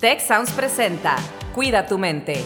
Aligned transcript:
Tech 0.00 0.20
Sounds 0.20 0.52
presenta 0.52 1.16
Cuida 1.56 1.84
tu 1.88 1.98
mente. 1.98 2.44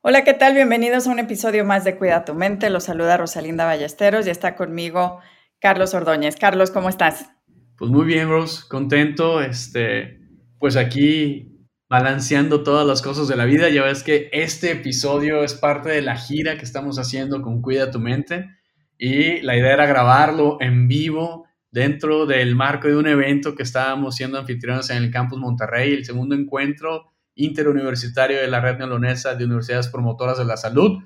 Hola, 0.00 0.24
¿qué 0.24 0.32
tal? 0.32 0.54
Bienvenidos 0.54 1.06
a 1.06 1.10
un 1.10 1.18
episodio 1.18 1.66
más 1.66 1.84
de 1.84 1.98
Cuida 1.98 2.24
tu 2.24 2.32
mente. 2.32 2.70
Los 2.70 2.84
saluda 2.84 3.18
Rosalinda 3.18 3.66
Ballesteros 3.66 4.26
y 4.26 4.30
está 4.30 4.56
conmigo 4.56 5.20
Carlos 5.60 5.92
Ordóñez. 5.92 6.36
Carlos, 6.36 6.70
¿cómo 6.70 6.88
estás? 6.88 7.28
Pues 7.76 7.90
muy 7.90 8.06
bien, 8.06 8.30
Rose, 8.30 8.62
contento. 8.70 9.42
Este, 9.42 10.18
pues 10.58 10.76
aquí 10.76 11.68
balanceando 11.90 12.62
todas 12.62 12.86
las 12.86 13.02
cosas 13.02 13.28
de 13.28 13.36
la 13.36 13.44
vida. 13.44 13.68
Ya 13.68 13.82
ves 13.82 14.02
que 14.02 14.30
este 14.32 14.70
episodio 14.70 15.44
es 15.44 15.52
parte 15.52 15.90
de 15.90 16.00
la 16.00 16.16
gira 16.16 16.56
que 16.56 16.64
estamos 16.64 16.98
haciendo 16.98 17.42
con 17.42 17.60
Cuida 17.60 17.90
tu 17.90 18.00
mente 18.00 18.56
y 18.98 19.40
la 19.42 19.56
idea 19.56 19.74
era 19.74 19.86
grabarlo 19.86 20.58
en 20.60 20.88
vivo 20.88 21.46
dentro 21.70 22.26
del 22.26 22.54
marco 22.54 22.88
de 22.88 22.96
un 22.96 23.06
evento 23.06 23.54
que 23.54 23.62
estábamos 23.62 24.16
siendo 24.16 24.38
anfitriones 24.38 24.88
en 24.90 24.98
el 24.98 25.10
Campus 25.10 25.38
Monterrey, 25.38 25.92
el 25.92 26.04
segundo 26.04 26.34
encuentro 26.34 27.12
interuniversitario 27.34 28.40
de 28.40 28.48
la 28.48 28.60
red 28.60 28.78
neolonesa 28.78 29.34
de 29.34 29.44
universidades 29.44 29.88
promotoras 29.88 30.38
de 30.38 30.46
la 30.46 30.56
salud, 30.56 31.02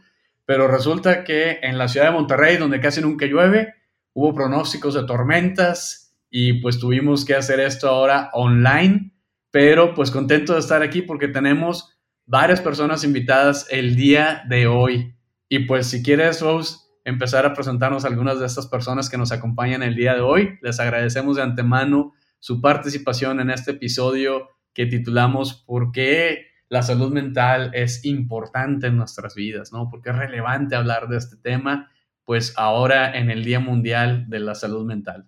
pero 0.47 0.69
resulta 0.69 1.25
que 1.25 1.59
en 1.63 1.77
la 1.77 1.89
ciudad 1.89 2.07
de 2.07 2.13
Monterrey, 2.13 2.57
donde 2.57 2.81
casi 2.81 3.01
nunca 3.01 3.27
llueve, 3.27 3.75
hubo 4.13 4.35
pronósticos 4.35 4.95
de 4.95 5.05
tormentas 5.05 6.17
y 6.31 6.55
pues 6.61 6.79
tuvimos 6.79 7.25
que 7.25 7.35
hacer 7.35 7.59
esto 7.61 7.89
ahora 7.89 8.31
online, 8.33 9.13
pero 9.51 9.95
pues 9.95 10.11
contento 10.11 10.55
de 10.55 10.61
estar 10.61 10.83
aquí 10.83 11.03
porque 11.03 11.29
tenemos 11.29 11.97
varias 12.27 12.61
personas 12.61 13.03
invitadas 13.03 13.67
el 13.71 13.97
día 13.97 14.45
de 14.49 14.69
hoy. 14.69 15.17
Y 15.49 15.61
pues 15.61 15.89
si 15.89 16.01
quieres, 16.03 16.41
Rose, 16.41 16.77
empezar 17.05 17.47
a 17.47 17.55
presentarnos 17.55 18.05
algunas 18.05 18.39
de 18.39 18.47
estas 18.47 18.67
personas 18.67 19.09
que 19.09 19.19
nos 19.19 19.33
acompañan 19.33 19.83
el 19.83 19.95
día 19.95 20.15
de 20.15 20.21
hoy, 20.21 20.59
les 20.63 20.81
agradecemos 20.81 21.37
de 21.37 21.43
antemano 21.43 22.13
su 22.39 22.61
participación 22.61 23.41
en 23.41 23.51
este 23.51 23.73
episodio 23.73 24.49
que 24.73 24.87
titulamos 24.87 25.65
¿Por 25.67 25.93
qué 25.93 26.47
la 26.69 26.83
salud 26.83 27.13
mental 27.13 27.71
es 27.75 28.05
importante 28.05 28.87
en 28.87 28.97
nuestras 28.97 29.35
vidas? 29.35 29.73
¿no? 29.73 29.89
¿Por 29.89 30.03
qué 30.03 30.11
es 30.11 30.17
relevante 30.17 30.77
hablar 30.77 31.09
de 31.09 31.19
este 31.19 31.37
tema? 31.37 31.91
Pues 32.25 32.55
ahora 32.57 33.17
en 33.17 33.31
el 33.31 33.45
Día 33.45 33.61
Mundial 33.61 34.27
de 34.29 34.41
la 34.41 34.55
Salud 34.55 34.87
Mental. 34.87 35.27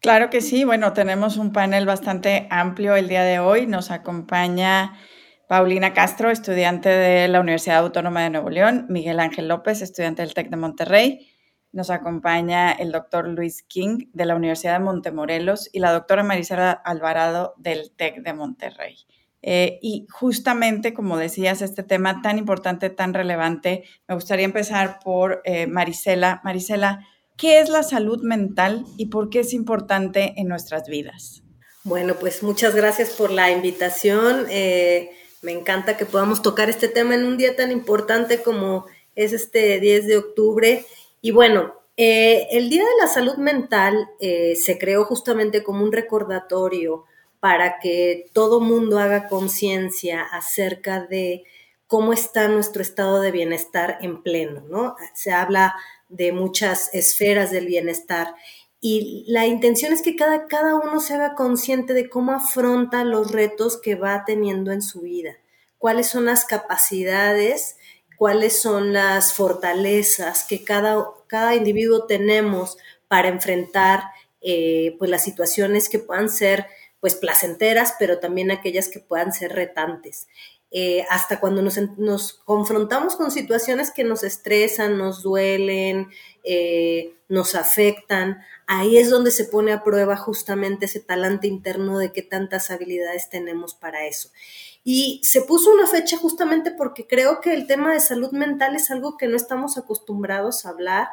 Claro 0.00 0.30
que 0.30 0.40
sí. 0.40 0.64
Bueno, 0.64 0.92
tenemos 0.92 1.36
un 1.36 1.52
panel 1.52 1.86
bastante 1.86 2.46
amplio 2.50 2.94
el 2.94 3.08
día 3.08 3.22
de 3.22 3.38
hoy. 3.38 3.66
Nos 3.66 3.90
acompaña 3.90 4.92
Paulina 5.48 5.94
Castro, 5.94 6.30
estudiante 6.30 6.88
de 6.88 7.28
la 7.28 7.40
Universidad 7.40 7.78
Autónoma 7.78 8.22
de 8.22 8.30
Nuevo 8.30 8.50
León, 8.50 8.86
Miguel 8.88 9.20
Ángel 9.20 9.46
López, 9.46 9.80
estudiante 9.80 10.22
del 10.22 10.34
TEC 10.34 10.50
de 10.50 10.56
Monterrey. 10.56 11.28
Nos 11.70 11.90
acompaña 11.90 12.72
el 12.72 12.90
doctor 12.90 13.28
Luis 13.28 13.62
King 13.62 14.08
de 14.12 14.24
la 14.24 14.34
Universidad 14.34 14.72
de 14.78 14.84
Montemorelos 14.84 15.68
y 15.72 15.78
la 15.78 15.92
doctora 15.92 16.24
Marisela 16.24 16.72
Alvarado 16.72 17.54
del 17.58 17.92
TEC 17.94 18.22
de 18.22 18.32
Monterrey. 18.32 18.96
Eh, 19.42 19.78
y 19.82 20.08
justamente, 20.10 20.92
como 20.92 21.16
decías, 21.16 21.62
este 21.62 21.84
tema 21.84 22.22
tan 22.22 22.38
importante, 22.38 22.90
tan 22.90 23.14
relevante, 23.14 23.84
me 24.08 24.16
gustaría 24.16 24.46
empezar 24.46 24.98
por 25.04 25.42
eh, 25.44 25.68
Marisela. 25.68 26.40
Marisela, 26.42 27.06
¿qué 27.36 27.60
es 27.60 27.68
la 27.68 27.84
salud 27.84 28.20
mental 28.24 28.84
y 28.96 29.06
por 29.06 29.30
qué 29.30 29.40
es 29.40 29.52
importante 29.52 30.34
en 30.38 30.48
nuestras 30.48 30.88
vidas? 30.88 31.44
Bueno, 31.84 32.14
pues 32.14 32.42
muchas 32.42 32.74
gracias 32.74 33.10
por 33.10 33.30
la 33.30 33.52
invitación. 33.52 34.46
Eh, 34.50 35.12
me 35.46 35.52
encanta 35.52 35.96
que 35.96 36.06
podamos 36.06 36.42
tocar 36.42 36.68
este 36.68 36.88
tema 36.88 37.14
en 37.14 37.24
un 37.24 37.36
día 37.36 37.54
tan 37.54 37.70
importante 37.70 38.42
como 38.42 38.84
es 39.14 39.32
este 39.32 39.78
10 39.78 40.08
de 40.08 40.16
octubre. 40.16 40.84
Y 41.22 41.30
bueno, 41.30 41.72
eh, 41.96 42.48
el 42.50 42.68
Día 42.68 42.82
de 42.82 43.00
la 43.00 43.06
Salud 43.06 43.36
Mental 43.36 44.08
eh, 44.18 44.56
se 44.56 44.76
creó 44.76 45.04
justamente 45.04 45.62
como 45.62 45.84
un 45.84 45.92
recordatorio 45.92 47.04
para 47.38 47.78
que 47.78 48.26
todo 48.32 48.58
mundo 48.58 48.98
haga 48.98 49.28
conciencia 49.28 50.22
acerca 50.22 51.06
de 51.06 51.44
cómo 51.86 52.12
está 52.12 52.48
nuestro 52.48 52.82
estado 52.82 53.20
de 53.20 53.30
bienestar 53.30 53.98
en 54.00 54.24
pleno, 54.24 54.64
¿no? 54.68 54.96
Se 55.14 55.30
habla 55.30 55.76
de 56.08 56.32
muchas 56.32 56.92
esferas 56.92 57.52
del 57.52 57.66
bienestar 57.66 58.34
y 58.80 59.24
la 59.26 59.46
intención 59.46 59.92
es 59.92 60.02
que 60.02 60.16
cada, 60.16 60.46
cada 60.46 60.76
uno 60.76 61.00
se 61.00 61.14
haga 61.14 61.34
consciente 61.34 61.92
de 61.92 62.08
cómo 62.08 62.32
afronta 62.32 63.04
los 63.04 63.32
retos 63.32 63.80
que 63.80 63.94
va 63.94 64.24
teniendo 64.24 64.70
en 64.70 64.82
su 64.82 65.00
vida, 65.00 65.32
cuáles 65.78 66.08
son 66.08 66.26
las 66.26 66.44
capacidades 66.44 67.76
cuáles 68.16 68.60
son 68.60 68.92
las 68.92 69.32
fortalezas 69.34 70.44
que 70.44 70.64
cada, 70.64 71.06
cada 71.28 71.54
individuo 71.54 72.06
tenemos 72.06 72.78
para 73.08 73.28
enfrentar 73.28 74.02
eh, 74.40 74.96
pues 74.98 75.10
las 75.10 75.22
situaciones 75.22 75.88
que 75.88 75.98
puedan 75.98 76.28
ser 76.28 76.66
pues 77.00 77.14
placenteras, 77.14 77.94
pero 77.98 78.18
también 78.18 78.50
aquellas 78.50 78.88
que 78.88 79.00
puedan 79.00 79.32
ser 79.32 79.52
retantes. 79.52 80.26
Eh, 80.72 81.04
hasta 81.10 81.38
cuando 81.38 81.62
nos, 81.62 82.32
confrontamos 82.44 83.14
con 83.16 83.30
situaciones 83.30 83.92
que 83.92 84.02
nos 84.02 84.24
estresan, 84.24 84.98
nos 84.98 85.22
duelen, 85.22 86.08
eh, 86.42 87.14
nos 87.28 87.54
afectan, 87.54 88.42
ahí 88.66 88.98
es 88.98 89.08
donde 89.08 89.30
se 89.30 89.44
pone 89.44 89.72
a 89.72 89.84
prueba 89.84 90.16
justamente 90.16 90.86
ese 90.86 91.00
talante 91.00 91.46
interno 91.46 91.98
de 91.98 92.12
qué 92.12 92.22
tantas 92.22 92.70
habilidades 92.70 93.30
tenemos 93.30 93.74
para 93.74 94.06
eso. 94.06 94.30
Y 94.82 95.20
se 95.24 95.42
puso 95.42 95.72
una 95.72 95.86
fecha 95.86 96.16
justamente 96.16 96.72
porque 96.72 97.06
creo 97.06 97.40
que 97.40 97.54
el 97.54 97.66
tema 97.66 97.92
de 97.92 98.00
salud 98.00 98.32
mental 98.32 98.76
es 98.76 98.90
algo 98.90 99.16
que 99.16 99.28
no 99.28 99.36
estamos 99.36 99.78
acostumbrados 99.78 100.66
a 100.66 100.70
hablar, 100.70 101.08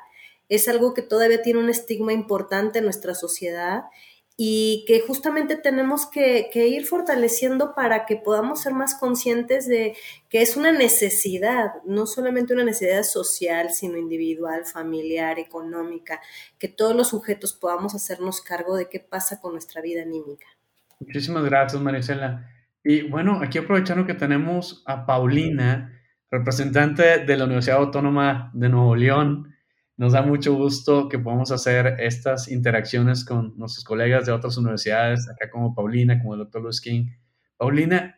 es 0.50 0.68
algo 0.68 0.94
que 0.94 1.02
todavía 1.02 1.42
tiene 1.42 1.60
un 1.60 1.70
estigma 1.70 2.12
importante 2.12 2.80
en 2.80 2.86
nuestra 2.86 3.16
sociedad 3.16 3.86
y 4.36 4.84
que 4.88 5.02
justamente 5.02 5.56
tenemos 5.56 6.08
que, 6.08 6.50
ir 6.54 6.86
fortaleciendo 6.86 7.76
para 7.76 8.06
que 8.06 8.16
podamos 8.16 8.62
ser 8.62 8.74
más 8.74 8.96
conscientes 8.96 9.68
de 9.68 9.96
que 10.30 10.42
es 10.42 10.58
una 10.58 10.72
necesidad, 10.72 11.72
no 11.86 12.08
solamente 12.08 12.54
una 12.54 12.64
necesidad 12.64 13.04
social, 13.04 13.70
sino 13.70 13.98
individual, 13.98 14.66
familiar, 14.66 15.38
económica, 15.38 16.20
que 16.58 16.68
todos 16.68 16.96
los 16.96 17.10
sujetos 17.10 17.54
podamos 17.54 17.94
hacernos 17.94 18.42
cargo 18.42 18.76
de 18.76 18.90
qué 18.90 19.00
pasa 19.00 19.40
con 19.40 19.52
nuestra 19.52 19.82
vida 19.82 20.02
anímica. 20.02 20.48
Muchísimas 21.00 21.44
gracias, 21.44 21.82
Marisela. 21.82 22.50
Y 22.84 23.04
bueno, 23.04 23.40
aquí 23.42 23.60
aprovechando 23.60 24.08
que 24.08 24.16
tenemos 24.16 24.84
a 24.88 25.06
Paulina, 25.06 26.02
representante 26.32 27.20
de 27.20 27.38
la 27.38 27.46
Universidad 27.46 27.78
Autónoma 27.78 28.50
de 28.54 28.70
Nuevo 28.70 28.96
León, 28.96 29.53
nos 29.98 30.14
da 30.14 30.22
mucho 30.22 30.54
gusto 30.56 31.08
que 31.08 31.20
podamos 31.20 31.52
hacer 31.52 31.98
estas 32.00 32.52
interacciones 32.52 33.24
con 33.24 33.58
nuestros 33.58 33.84
colegas 33.84 34.26
de 34.26 34.32
otras 34.32 34.58
universidades, 34.58 35.30
acá 35.30 35.50
como 35.50 35.76
Paulina, 35.76 36.20
como 36.20 36.34
el 36.34 36.40
doctor 36.40 36.64
Luis 36.64 36.82
King. 36.82 37.08
Paulina, 37.58 38.18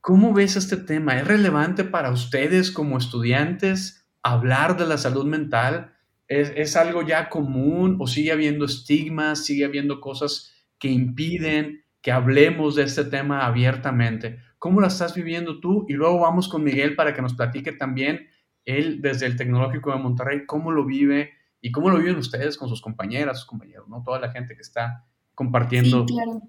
¿cómo 0.00 0.32
ves 0.32 0.56
este 0.56 0.76
tema? 0.76 1.18
¿Es 1.18 1.26
relevante 1.26 1.84
para 1.84 2.10
ustedes 2.10 2.70
como 2.70 2.96
estudiantes 2.96 4.08
hablar 4.22 4.76
de 4.78 4.86
la 4.86 4.96
salud 4.96 5.26
mental? 5.26 5.94
¿Es, 6.28 6.52
¿Es, 6.56 6.76
algo 6.76 7.02
ya 7.02 7.28
común 7.28 7.96
o 8.00 8.06
sigue 8.06 8.32
habiendo 8.32 8.64
estigmas, 8.64 9.44
sigue 9.44 9.64
habiendo 9.64 10.00
cosas 10.00 10.52
que 10.78 10.88
impiden 10.88 11.84
que 12.06 12.12
hablemos 12.12 12.76
de 12.76 12.84
este 12.84 13.04
tema 13.04 13.46
abiertamente. 13.46 14.38
¿Cómo 14.58 14.80
lo 14.80 14.86
estás 14.86 15.14
viviendo 15.14 15.58
tú? 15.58 15.86
Y 15.88 15.94
luego 15.94 16.20
vamos 16.20 16.48
con 16.48 16.62
Miguel 16.62 16.94
para 16.94 17.12
que 17.12 17.20
nos 17.20 17.34
platique 17.34 17.72
también 17.72 18.28
él 18.66 19.00
desde 19.00 19.26
el 19.26 19.36
Tecnológico 19.36 19.90
de 19.92 19.98
Monterrey, 19.98 20.44
cómo 20.46 20.70
lo 20.70 20.84
vive 20.84 21.30
y 21.60 21.72
cómo 21.72 21.88
lo 21.88 21.98
viven 21.98 22.16
ustedes 22.16 22.58
con 22.58 22.68
sus 22.68 22.82
compañeras, 22.82 23.38
sus 23.38 23.46
compañeros, 23.46 23.88
¿no? 23.88 24.02
Toda 24.04 24.20
la 24.20 24.30
gente 24.30 24.54
que 24.54 24.62
está 24.62 25.06
compartiendo 25.34 26.04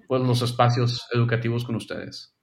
pues, 0.08 0.22
los 0.22 0.42
espacios 0.42 1.08
educativos 1.14 1.64
con 1.64 1.76
ustedes. 1.76 2.34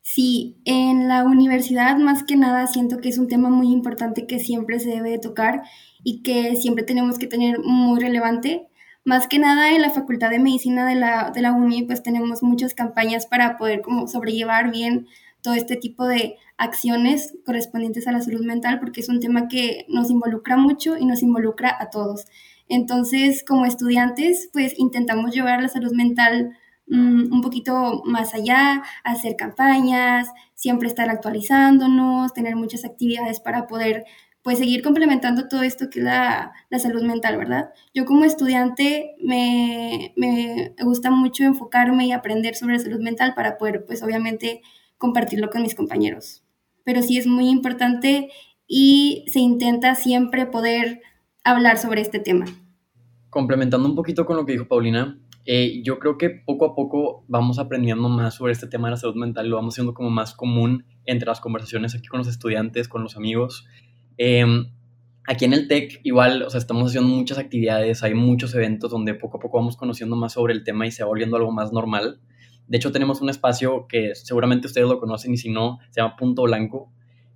Sí, 0.00 0.60
en 0.64 1.06
la 1.06 1.22
universidad 1.24 1.96
más 1.98 2.24
que 2.24 2.34
nada 2.34 2.66
siento 2.66 2.98
que 2.98 3.08
es 3.08 3.18
un 3.18 3.28
tema 3.28 3.50
muy 3.50 3.70
importante 3.70 4.26
que 4.26 4.40
siempre 4.40 4.80
se 4.80 4.90
debe 4.90 5.18
tocar 5.18 5.62
y 6.02 6.22
que 6.22 6.56
siempre 6.56 6.82
tenemos 6.84 7.18
que 7.18 7.28
tener 7.28 7.60
muy 7.60 8.00
relevante 8.00 8.68
más 9.04 9.26
que 9.26 9.38
nada 9.38 9.74
en 9.74 9.82
la 9.82 9.90
Facultad 9.90 10.30
de 10.30 10.38
Medicina 10.38 10.86
de 10.86 10.94
la, 10.94 11.32
de 11.34 11.42
la 11.42 11.52
UNI, 11.52 11.84
pues 11.84 12.02
tenemos 12.02 12.42
muchas 12.42 12.74
campañas 12.74 13.26
para 13.26 13.58
poder 13.58 13.82
como 13.82 14.06
sobrellevar 14.06 14.70
bien 14.70 15.08
todo 15.42 15.54
este 15.54 15.76
tipo 15.76 16.06
de 16.06 16.36
acciones 16.56 17.34
correspondientes 17.44 18.06
a 18.06 18.12
la 18.12 18.20
salud 18.20 18.44
mental, 18.44 18.78
porque 18.80 19.00
es 19.00 19.08
un 19.08 19.20
tema 19.20 19.48
que 19.48 19.84
nos 19.88 20.10
involucra 20.10 20.56
mucho 20.56 20.96
y 20.96 21.04
nos 21.04 21.22
involucra 21.22 21.76
a 21.78 21.90
todos. 21.90 22.26
Entonces, 22.68 23.44
como 23.46 23.66
estudiantes, 23.66 24.48
pues 24.52 24.78
intentamos 24.78 25.32
llevar 25.34 25.60
la 25.60 25.68
salud 25.68 25.92
mental 25.92 26.56
mm, 26.86 27.32
un 27.32 27.40
poquito 27.42 28.02
más 28.06 28.34
allá, 28.34 28.82
hacer 29.04 29.36
campañas, 29.36 30.28
siempre 30.54 30.88
estar 30.88 31.10
actualizándonos, 31.10 32.32
tener 32.32 32.56
muchas 32.56 32.84
actividades 32.84 33.40
para 33.40 33.66
poder 33.66 34.04
pues 34.42 34.58
seguir 34.58 34.82
complementando 34.82 35.48
todo 35.48 35.62
esto 35.62 35.88
que 35.88 36.00
es 36.00 36.04
la, 36.04 36.52
salud 36.78 37.02
mental, 37.02 37.36
¿verdad? 37.36 37.70
Yo 37.94 38.04
como 38.04 38.24
estudiante 38.24 39.14
me, 39.22 40.12
me, 40.16 40.74
gusta 40.82 41.10
mucho 41.10 41.44
enfocarme 41.44 42.06
y 42.06 42.12
aprender 42.12 42.56
sobre 42.56 42.74
la 42.74 42.80
salud 42.80 43.00
mental 43.00 43.34
para 43.34 43.56
poder, 43.56 43.84
pues 43.86 44.02
obviamente, 44.02 44.62
compartirlo 45.02 45.50
con 45.50 45.62
mis 45.62 45.74
compañeros. 45.74 46.44
Pero 46.84 47.02
sí 47.02 47.18
es 47.18 47.26
muy 47.26 47.48
importante 47.48 48.30
y 48.68 49.24
se 49.26 49.40
intenta 49.40 49.96
siempre 49.96 50.46
poder 50.46 51.02
hablar 51.42 51.76
sobre 51.76 52.00
este 52.00 52.20
tema. 52.20 52.46
complementando 53.28 53.88
un 53.88 53.96
poquito 53.96 54.26
con 54.26 54.36
lo 54.36 54.44
que 54.44 54.52
dijo 54.52 54.68
Paulina, 54.68 55.18
eh, 55.46 55.82
yo 55.82 55.98
creo 55.98 56.18
que 56.18 56.28
poco 56.30 56.66
a 56.66 56.74
poco 56.74 57.24
vamos 57.28 57.58
aprendiendo 57.58 58.08
más 58.10 58.34
sobre 58.34 58.52
este 58.52 58.66
tema 58.66 58.88
de 58.88 58.92
la 58.92 58.96
salud 58.98 59.16
mental, 59.16 59.48
lo 59.48 59.56
vamos 59.56 59.74
haciendo 59.74 59.94
como 59.94 60.10
más 60.10 60.34
común 60.34 60.84
entre 61.06 61.26
las 61.26 61.40
conversaciones 61.40 61.94
aquí 61.94 62.06
con 62.08 62.18
los 62.18 62.28
estudiantes, 62.28 62.88
con 62.88 63.02
los 63.02 63.16
amigos. 63.16 63.66
Em, 64.18 64.66
aquí 65.26 65.46
en 65.46 65.54
el 65.54 65.66
TEC 65.66 66.00
igual, 66.04 66.42
o 66.42 66.50
sea, 66.50 66.58
estamos 66.58 66.90
haciendo 66.90 67.08
muchas 67.08 67.38
actividades, 67.38 68.02
hay 68.02 68.14
muchos 68.14 68.54
eventos 68.54 68.90
donde 68.90 69.14
poco 69.14 69.38
a 69.38 69.40
poco 69.40 69.58
vamos 69.58 69.76
conociendo 69.76 70.14
más 70.14 70.34
sobre 70.34 70.52
el 70.52 70.62
tema 70.62 70.86
y 70.86 70.90
se 70.92 71.02
va 71.02 71.08
volviendo 71.08 71.36
algo 71.36 71.50
más 71.50 71.72
normal. 71.72 72.20
De 72.66 72.76
hecho, 72.76 72.92
tenemos 72.92 73.20
un 73.20 73.30
espacio 73.30 73.86
que 73.88 74.14
seguramente 74.14 74.66
ustedes 74.66 74.88
lo 74.88 74.98
conocen 74.98 75.34
y 75.34 75.36
si 75.36 75.50
no, 75.50 75.78
se 75.90 76.00
llama 76.00 76.16
Punto 76.16 76.42
Blanco, 76.42 76.92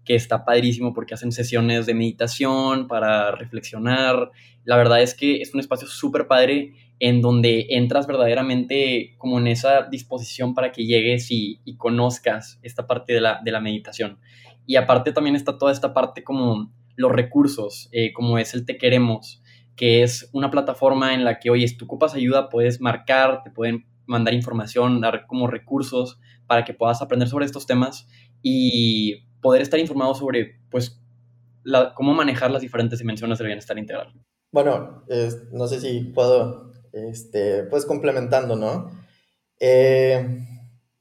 que 0.07 0.15
está 0.15 0.45
padrísimo 0.45 0.95
porque 0.95 1.15
hacen 1.15 1.33
sesiones 1.33 1.85
de 1.85 1.93
meditación 1.93 2.87
para 2.87 3.33
reflexionar. 3.33 4.31
La 4.65 4.77
verdad 4.77 5.03
es 5.03 5.15
que 5.15 5.43
es 5.43 5.53
un 5.53 5.61
espacio 5.61 5.89
súper 5.89 6.29
padre 6.29 6.75
en 7.01 7.21
donde 7.21 7.67
entras 7.71 8.07
verdaderamente 8.07 9.15
como 9.19 9.39
en 9.39 9.49
esa 9.49 9.83
disposición 9.83 10.55
para 10.55 10.73
que 10.73 10.87
llegues 10.87 11.27
y, 11.31 11.61
conozcas 11.77 12.59
esta 12.63 12.87
parte 12.87 13.13
de 13.13 13.21
la, 13.21 13.61
meditación. 13.61 14.19
Y 14.65 14.77
aparte 14.77 15.13
también 15.13 15.37
está 15.37 15.59
toda 15.59 15.73
esta 15.73 15.93
parte 15.93 16.25
como 16.25 16.73
los 16.97 17.13
recursos, 17.13 17.89
eh, 17.93 18.13
como 18.13 18.39
es 18.39 18.55
el 18.55 18.65
Te 18.65 18.79
Queremos, 18.79 19.43
que 19.77 20.03
es 20.03 20.31
una 20.33 20.51
plataforma 20.51 21.15
en 21.15 21.25
la 21.25 21.39
que, 21.39 21.51
oye, 21.51 21.69
si 21.69 21.77
tú 21.77 21.85
ocupas 21.85 22.15
ayuda, 22.15 22.49
puedes 22.49 22.81
marcar, 22.81 23.43
te 23.43 23.51
pueden 23.51 23.85
mandar 24.07 24.35
información, 24.35 25.01
dar 25.01 25.27
como 25.27 25.47
recursos 25.47 26.19
para 26.47 26.65
que 26.65 26.75
puedas 26.75 27.03
aprender 27.03 27.29
sobre 27.29 27.45
estos 27.45 27.67
temas 27.67 28.07
y 28.43 29.27
poder 29.41 29.63
estar 29.63 29.81
informado 29.81 30.15
sobre, 30.15 30.61
pues, 30.71 31.01
cómo 31.95 32.15
manejar 32.15 32.51
las 32.51 32.63
diferentes 32.63 32.99
dimensiones 32.99 33.39
del 33.39 33.49
bienestar 33.49 33.79
integral. 33.79 34.13
Bueno, 34.53 35.03
no 35.53 35.67
sé 35.67 35.81
si 35.81 36.01
puedo 36.15 36.73
este, 36.93 37.65
pues 37.65 37.85
complementando, 37.85 38.57
¿no? 38.57 38.91
Eh, 39.61 40.47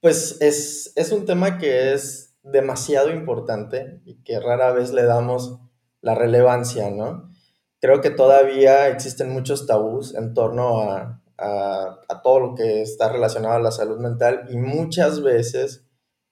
pues 0.01 0.42
es, 0.42 0.92
es 0.96 1.12
un 1.12 1.25
tema 1.25 1.58
que 1.58 1.94
es 1.94 2.38
demasiado 2.44 3.12
importante 3.12 4.01
y 4.06 4.22
que 4.24 4.40
rara 4.40 4.72
vez 4.72 4.94
le 4.94 5.04
damos 5.04 5.60
la 6.01 6.16
relevancia, 6.16 6.90
¿no? 6.92 7.31
Creo 7.80 8.01
que 8.01 8.10
todavía 8.10 8.88
existen 8.90 9.31
muchos 9.31 9.68
tabús 9.68 10.16
en 10.16 10.34
torno 10.34 10.81
a, 10.81 11.22
a, 11.38 12.22
todo 12.24 12.40
lo 12.40 12.56
que 12.56 12.82
está 12.82 13.12
relacionado 13.12 13.56
a 13.56 13.60
la 13.60 13.72
salud 13.72 14.00
mental 14.00 14.48
y 14.50 14.58
muchas 14.58 15.22
veces, 15.22 15.84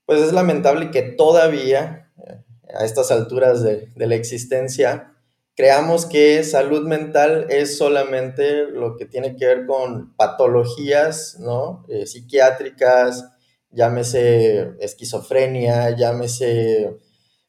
pues 0.06 0.22
es 0.22 0.34
lamentable 0.34 0.92
que 0.92 1.02
todavía 1.02 2.12
eh, 2.26 2.44
a 2.74 2.86
estas 2.86 3.12
alturas 3.12 3.62
de, 3.64 3.90
la 3.96 4.16
existencia, 4.16 5.14
creamos 5.56 6.06
que 6.06 6.44
salud 6.44 6.88
mental 6.88 7.48
es 7.50 7.78
solamente 7.78 8.66
lo 8.66 8.98
que 8.98 9.06
tiene 9.06 9.36
que 9.36 9.46
ver 9.46 9.66
con 9.66 10.16
patologías, 10.16 11.38
¿no? 11.40 11.86
Eh, 11.90 12.06
psiquiátricas, 12.06 13.26
llámese 13.70 14.74
esquizofrenia, 14.80 15.92
llámese 15.92 16.98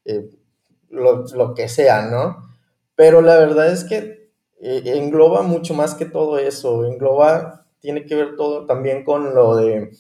eh, 0.05 0.31
lo, 0.91 1.55
que 1.55 1.69
sea, 1.69 2.03
¿no? 2.03 2.51
Pero 2.95 3.21
la 3.23 3.37
verdad 3.37 3.73
es 3.73 3.85
que 3.85 4.24
eh, 4.67 4.83
engloba 4.97 5.43
mucho 5.43 5.75
más 5.75 5.95
que 5.95 6.07
todo 6.07 6.39
eso, 6.39 6.87
engloba, 6.87 7.67
tiene 7.81 8.07
que 8.07 8.15
ver 8.15 8.35
todo 8.35 8.65
también 8.65 9.05
con 9.05 9.35
lo 9.35 9.57
de 9.57 9.91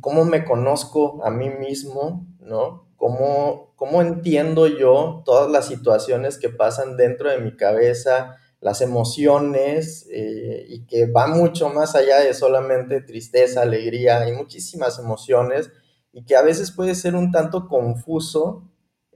cómo 0.00 0.26
me 0.26 0.44
conozco 0.44 1.24
a 1.24 1.30
mí 1.30 1.48
mismo, 1.48 2.26
¿no? 2.38 2.86
cómo, 2.96 3.72
cómo 3.76 4.02
entiendo 4.02 4.66
yo 4.66 5.22
todas 5.24 5.50
las 5.50 5.66
situaciones 5.66 6.38
que 6.38 6.48
pasan 6.48 6.96
dentro 6.96 7.30
de 7.30 7.38
mi 7.38 7.56
cabeza, 7.56 8.36
las 8.60 8.80
emociones, 8.80 10.06
eh, 10.10 10.66
y 10.68 10.86
que 10.86 11.06
va 11.06 11.26
mucho 11.26 11.68
más 11.68 11.94
allá 11.94 12.20
de 12.20 12.34
solamente 12.34 13.00
tristeza, 13.00 13.62
alegría, 13.62 14.20
hay 14.20 14.32
muchísimas 14.32 14.98
emociones, 14.98 15.70
y 16.12 16.24
que 16.24 16.36
a 16.36 16.42
veces 16.42 16.72
puede 16.72 16.94
ser 16.94 17.14
un 17.14 17.30
tanto 17.30 17.68
confuso 17.68 18.64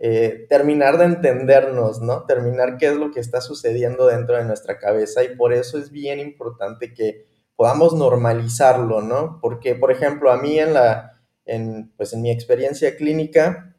eh, 0.02 0.46
terminar 0.48 0.96
de 0.96 1.04
entendernos, 1.04 2.00
¿no? 2.00 2.24
Terminar 2.24 2.78
qué 2.78 2.86
es 2.86 2.96
lo 2.96 3.10
que 3.10 3.20
está 3.20 3.42
sucediendo 3.42 4.06
dentro 4.06 4.36
de 4.36 4.44
nuestra 4.44 4.78
cabeza, 4.78 5.22
y 5.22 5.36
por 5.36 5.52
eso 5.52 5.78
es 5.78 5.90
bien 5.90 6.18
importante 6.20 6.94
que 6.94 7.26
podamos 7.54 7.92
normalizarlo, 7.92 9.02
¿no? 9.02 9.38
Porque, 9.42 9.74
por 9.74 9.92
ejemplo, 9.92 10.32
a 10.32 10.38
mí 10.38 10.58
en 10.58 10.72
la, 10.72 11.20
en, 11.44 11.92
pues 11.98 12.14
en 12.14 12.22
mi 12.22 12.30
experiencia 12.30 12.96
clínica, 12.96 13.76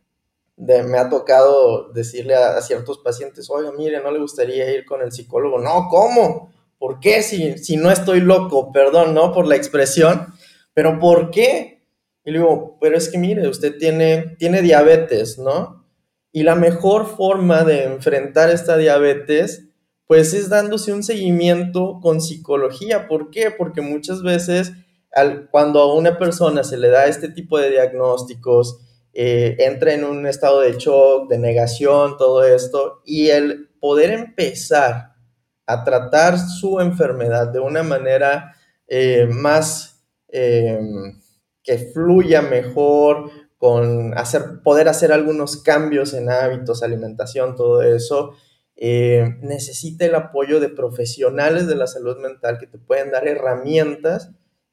me 0.57 0.99
ha 0.99 1.09
tocado 1.09 1.91
decirle 1.91 2.35
a, 2.35 2.61
ciertos 2.61 2.99
pacientes, 2.99 3.49
oiga, 3.49 3.71
mire, 3.71 3.99
no 4.03 4.11
le 4.11 4.19
gustaría 4.19 4.71
ir 4.71 4.85
con 4.85 5.01
el 5.01 5.11
psicólogo. 5.11 5.59
No, 5.59 5.87
¿cómo? 5.89 6.53
¿Por 6.77 6.99
qué? 6.99 7.23
Si, 7.23 7.57
si 7.57 7.77
no 7.77 7.89
estoy 7.89 8.21
loco, 8.21 8.71
perdón, 8.71 9.15
¿no? 9.15 9.33
Por 9.33 9.47
la 9.47 9.55
expresión, 9.55 10.27
pero 10.75 10.99
¿por 10.99 11.31
qué? 11.31 11.81
Y 12.23 12.29
le 12.29 12.37
digo, 12.37 12.77
pero 12.79 12.95
es 12.95 13.09
que 13.09 13.17
mire, 13.17 13.47
usted 13.47 13.79
tiene, 13.79 14.35
tiene 14.37 14.61
diabetes, 14.61 15.39
¿no? 15.39 15.80
Y 16.31 16.43
la 16.43 16.55
mejor 16.55 17.07
forma 17.15 17.63
de 17.63 17.83
enfrentar 17.83 18.49
esta 18.49 18.77
diabetes, 18.77 19.65
pues 20.07 20.33
es 20.33 20.49
dándose 20.49 20.93
un 20.93 21.03
seguimiento 21.03 21.99
con 22.01 22.21
psicología. 22.21 23.07
¿Por 23.07 23.31
qué? 23.31 23.51
Porque 23.51 23.81
muchas 23.81 24.23
veces 24.23 24.73
al, 25.13 25.49
cuando 25.49 25.79
a 25.81 25.93
una 25.93 26.17
persona 26.17 26.63
se 26.63 26.77
le 26.77 26.89
da 26.89 27.05
este 27.07 27.29
tipo 27.29 27.57
de 27.57 27.69
diagnósticos, 27.69 28.79
eh, 29.13 29.57
entra 29.59 29.93
en 29.93 30.05
un 30.05 30.25
estado 30.25 30.61
de 30.61 30.73
shock, 30.77 31.29
de 31.29 31.37
negación, 31.37 32.17
todo 32.17 32.43
esto, 32.43 33.01
y 33.05 33.29
el 33.29 33.69
poder 33.79 34.11
empezar 34.11 35.15
a 35.65 35.83
tratar 35.83 36.37
su 36.39 36.79
enfermedad 36.79 37.47
de 37.47 37.59
una 37.59 37.83
manera 37.83 38.55
eh, 38.87 39.27
más 39.29 40.03
em, 40.29 41.19
que 41.63 41.77
fluya 41.77 42.41
mejor, 42.41 43.31
con 43.61 44.17
hacer, 44.17 44.63
poder 44.63 44.89
hacer 44.89 45.11
algunos 45.11 45.55
cambios 45.55 46.15
en 46.15 46.31
hábitos, 46.31 46.81
alimentación, 46.81 47.55
todo 47.55 47.83
eso, 47.83 48.31
eh, 48.75 49.35
necesita 49.41 50.03
el 50.05 50.15
apoyo 50.15 50.59
de 50.59 50.69
profesionales 50.69 51.67
de 51.67 51.75
la 51.75 51.85
salud 51.85 52.17
mental 52.17 52.57
que 52.57 52.65
te 52.65 52.79
pueden 52.79 53.11
dar 53.11 53.27
herramientas 53.27 54.31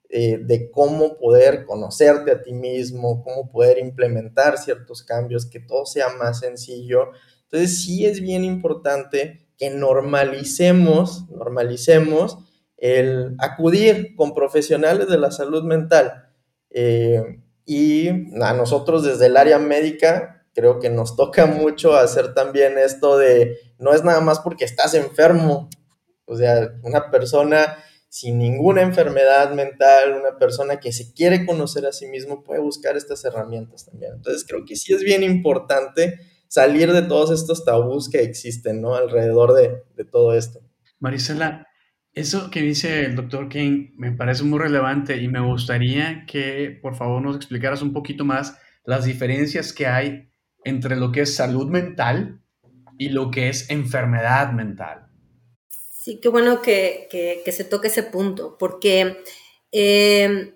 eh, 0.09 0.39
de 0.43 0.71
cómo 0.71 1.19
poder 1.19 1.67
conocerte 1.67 2.33
a 2.33 2.41
ti 2.41 2.55
mismo, 2.55 3.23
cómo 3.23 3.51
poder 3.51 3.77
implementar 3.77 4.57
ciertos 4.57 5.03
cambios, 5.03 5.45
que 5.45 5.61
todo 5.61 5.85
sea 5.85 6.09
más 6.19 6.41
sencillo. 6.41 7.11
Entonces 7.43 7.85
sí 7.85 8.07
es 8.07 8.23
bien 8.23 8.43
importante 8.43 9.51
que 9.59 9.69
normalicemos, 9.69 11.29
normalicemos 11.29 12.39
el 12.79 13.35
acudir 13.37 14.15
con 14.17 14.35
profesionales 14.35 15.09
de 15.11 15.19
la 15.19 15.31
salud 15.31 15.63
mental. 15.63 16.31
Eh, 16.71 17.43
y 17.71 18.09
a 18.43 18.55
nosotros 18.55 19.05
desde 19.05 19.27
el 19.27 19.37
área 19.37 19.59
médica 19.59 20.47
creo 20.55 20.81
que 20.81 20.89
nos 20.89 21.17
toca 21.17 21.45
mucho 21.45 21.95
hacer 21.95 22.33
también 22.33 22.79
esto 22.79 23.19
de 23.19 23.59
no 23.79 23.93
es 23.93 24.03
nada 24.03 24.23
más 24.23 24.41
porque 24.41 24.65
estás 24.65 24.95
enfermo. 24.95 25.69
O 26.25 26.35
sea, 26.35 26.73
una 26.83 27.11
persona 27.11 27.77
sin 28.09 28.39
ninguna 28.39 28.81
enfermedad 28.81 29.53
mental, 29.53 30.15
una 30.15 30.39
persona 30.39 30.81
que 30.81 30.93
se 30.93 31.13
quiere 31.13 31.45
conocer 31.45 31.85
a 31.85 31.93
sí 31.93 32.07
mismo 32.07 32.43
puede 32.43 32.61
buscar 32.61 32.97
estas 32.97 33.23
herramientas 33.27 33.85
también. 33.85 34.15
Entonces 34.15 34.47
creo 34.49 34.65
que 34.65 34.75
sí 34.75 34.95
es 34.95 35.03
bien 35.03 35.23
importante 35.23 36.19
salir 36.49 36.91
de 36.95 37.03
todos 37.03 37.31
estos 37.31 37.67
tabús 37.67 38.09
que 38.09 38.23
existen, 38.23 38.81
¿no? 38.81 38.95
Alrededor 38.95 39.53
de, 39.53 39.83
de 39.95 40.05
todo 40.07 40.33
esto. 40.33 40.61
Marisela, 41.01 41.68
eso 42.19 42.51
que 42.51 42.63
dice 42.63 43.05
el 43.05 43.15
doctor 43.15 43.49
King 43.49 43.93
me 43.97 44.11
parece 44.11 44.43
muy 44.43 44.59
relevante 44.59 45.17
y 45.17 45.29
me 45.29 45.41
gustaría 45.41 46.25
que 46.27 46.77
por 46.83 46.97
favor 46.97 47.23
nos 47.23 47.37
explicaras 47.37 47.81
un 47.81 47.93
poquito 47.93 48.25
más 48.25 48.59
las 48.85 49.05
diferencias 49.05 49.73
que 49.73 49.87
hay 49.87 50.29
entre 50.65 50.97
lo 50.97 51.13
que 51.13 51.21
es 51.21 51.37
salud 51.37 51.69
mental 51.69 52.43
y 52.99 53.11
lo 53.11 53.31
que 53.31 53.49
es 53.49 53.71
enfermedad 53.71 54.51
mental. 54.53 55.07
Sí, 55.71 56.19
qué 56.21 56.29
bueno 56.29 56.61
que, 56.61 57.09
se 57.47 57.65
toque 57.65 57.89
ese 57.89 58.03
punto, 58.03 58.57
porque 58.59 59.23
eh, 59.71 60.55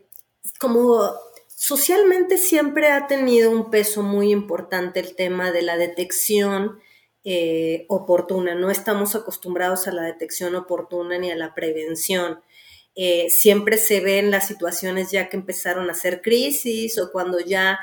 como 0.58 1.12
socialmente 1.48 2.38
siempre 2.38 2.88
ha 2.88 3.06
tenido 3.06 3.50
un 3.50 3.70
peso 3.70 4.02
muy 4.02 4.32
importante 4.32 4.98
el 4.98 5.14
tema 5.14 5.52
de 5.52 5.62
la 5.62 5.76
detección 5.76 6.80
eh, 7.24 7.86
oportuna. 7.88 8.54
No 8.54 8.70
estamos 8.70 9.14
acostumbrados 9.14 9.86
a 9.88 9.92
la 9.92 10.02
detección 10.02 10.54
oportuna 10.54 11.18
ni 11.18 11.30
a 11.30 11.36
la 11.36 11.54
prevención. 11.54 12.40
Eh, 12.94 13.30
siempre 13.30 13.78
se 13.78 14.00
ven 14.00 14.30
las 14.30 14.46
situaciones 14.46 15.10
ya 15.10 15.28
que 15.28 15.36
empezaron 15.36 15.88
a 15.90 15.94
ser 15.94 16.20
crisis 16.20 16.98
o 16.98 17.10
cuando 17.10 17.40
ya 17.40 17.78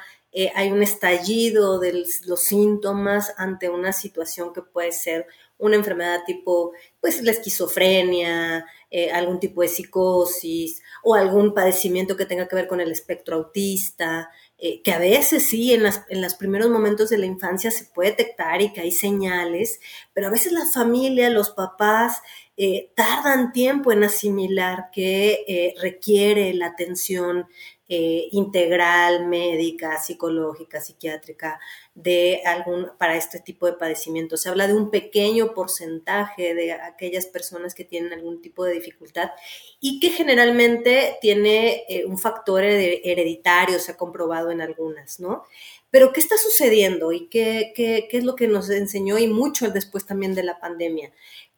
hay 0.54 0.72
un 0.72 0.84
estallido 0.84 1.80
de 1.80 2.06
los 2.28 2.44
síntomas 2.44 3.34
ante 3.38 3.68
una 3.68 3.92
situación 3.92 4.54
que 4.54 4.62
puede 4.62 4.92
ser 4.92 5.26
una 5.60 5.76
enfermedad 5.76 6.22
tipo, 6.26 6.72
pues 7.00 7.22
la 7.22 7.32
esquizofrenia, 7.32 8.66
eh, 8.90 9.12
algún 9.12 9.40
tipo 9.40 9.62
de 9.62 9.68
psicosis 9.68 10.82
o 11.04 11.14
algún 11.14 11.54
padecimiento 11.54 12.16
que 12.18 12.26
tenga 12.26 12.48
que 12.48 12.56
ver 12.56 12.68
con 12.68 12.82
el 12.82 12.92
espectro 12.92 13.36
autista, 13.36 14.32
eh, 14.62 14.82
que 14.84 14.92
a 14.92 15.00
veces 15.00 15.46
sí, 15.46 15.74
en, 15.74 15.84
las, 15.84 16.04
en 16.10 16.22
los 16.22 16.36
primeros 16.36 16.70
momentos 16.70 17.10
de 17.10 17.18
la 17.18 17.26
infancia 17.26 17.72
se 17.72 17.86
puede 17.86 18.12
detectar 18.12 18.62
y 18.62 18.74
que 18.74 18.82
hay 18.82 18.92
señales, 18.92 19.80
pero 20.14 20.28
a 20.28 20.32
veces 20.32 20.52
la 20.52 20.66
familia, 20.66 21.30
los 21.30 21.52
papás, 21.52 22.22
eh, 22.62 22.92
tardan 22.94 23.54
tiempo 23.54 23.94
en 23.94 24.04
asimilar 24.04 24.90
que 24.92 25.46
eh, 25.48 25.76
requiere 25.82 26.54
la 26.54 26.66
atención 26.66 27.48
eh, 27.88 28.28
integral, 28.34 29.28
médica, 29.28 29.98
psicológica, 29.98 30.82
psiquiátrica, 30.82 31.58
de 31.96 32.42
algún, 32.46 32.92
para 32.98 33.16
este 33.16 33.40
tipo 33.40 33.66
de 33.66 33.78
padecimiento. 33.78 34.36
Se 34.36 34.50
habla 34.50 34.68
de 34.68 34.74
un 34.74 34.92
pequeño 34.92 35.54
porcentaje 35.54 36.54
de 36.54 36.74
aquellas 36.74 37.28
personas 37.28 37.74
que 37.74 37.86
tienen 37.86 38.12
algún 38.12 38.42
tipo 38.42 38.66
de 38.66 38.74
dificultad 38.74 39.32
y 39.80 40.02
que 40.02 40.10
generalmente 40.10 41.18
tiene 41.22 41.86
un 42.08 42.18
factor 42.18 42.66
hereditario, 42.66 43.80
se 43.80 43.94
ha 43.94 43.98
comprobado 43.98 44.52
en 44.52 44.60
algunas, 44.60 45.22
¿no? 45.22 45.46
Pero, 45.92 46.12
¿qué 46.12 46.20
está 46.20 46.38
sucediendo 46.38 47.14
y 47.14 47.30
qué, 47.30 47.72
qué, 47.74 48.10
qué 48.12 48.18
es 48.18 48.26
lo 48.26 48.36
que 48.36 48.50
nos 48.50 48.70
enseñó 48.70 49.18
y 49.18 49.28
mucho 49.28 49.70
después 49.70 50.06
también 50.06 50.36
de 50.36 50.44
la 50.44 50.60
pandemia? 50.60 51.14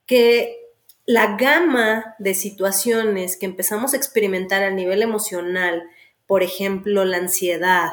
Que 0.06 0.61
la 1.12 1.36
gama 1.36 2.16
de 2.20 2.34
situaciones 2.34 3.36
que 3.36 3.46
empezamos 3.46 3.94
a 3.94 3.98
experimentar 3.98 4.64
a 4.64 4.70
nivel 4.70 5.02
emocional, 5.02 5.84
por 6.26 6.42
ejemplo, 6.42 7.04
la 7.04 7.18
ansiedad, 7.18 7.90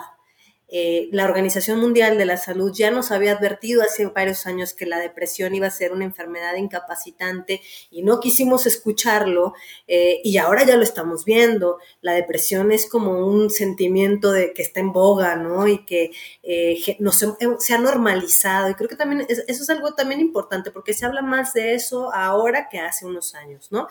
eh, 0.70 1.08
la 1.12 1.24
Organización 1.24 1.80
Mundial 1.80 2.18
de 2.18 2.26
la 2.26 2.36
Salud 2.36 2.70
ya 2.74 2.90
nos 2.90 3.10
había 3.10 3.32
advertido 3.32 3.82
hace 3.82 4.04
varios 4.06 4.46
años 4.46 4.74
que 4.74 4.84
la 4.84 4.98
depresión 4.98 5.54
iba 5.54 5.66
a 5.66 5.70
ser 5.70 5.92
una 5.92 6.04
enfermedad 6.04 6.56
incapacitante 6.56 7.62
y 7.90 8.02
no 8.02 8.20
quisimos 8.20 8.66
escucharlo 8.66 9.54
eh, 9.86 10.20
y 10.22 10.36
ahora 10.36 10.64
ya 10.64 10.76
lo 10.76 10.82
estamos 10.82 11.24
viendo. 11.24 11.78
La 12.02 12.12
depresión 12.12 12.70
es 12.70 12.88
como 12.88 13.26
un 13.26 13.48
sentimiento 13.48 14.30
de 14.30 14.52
que 14.52 14.60
está 14.60 14.80
en 14.80 14.92
boga, 14.92 15.36
¿no? 15.36 15.66
Y 15.66 15.86
que 15.86 16.10
eh, 16.42 16.78
se, 16.78 17.74
ha 17.74 17.78
normalizado 17.78 18.68
y 18.68 18.74
creo 18.74 18.88
que 18.90 18.96
también 18.96 19.26
eso 19.28 19.42
es 19.46 19.70
algo 19.70 19.94
también 19.94 20.20
importante 20.20 20.70
porque 20.70 20.92
se 20.92 21.06
habla 21.06 21.22
más 21.22 21.54
de 21.54 21.74
eso 21.74 22.12
ahora 22.12 22.68
que 22.68 22.78
hace 22.78 23.06
unos 23.06 23.34
años, 23.34 23.72
¿no? 23.72 23.88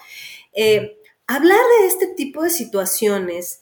hablar 1.27 1.60
de 1.81 1.88
este 1.88 2.07
tipo 2.07 2.41
de 2.41 2.50
situaciones 2.50 3.62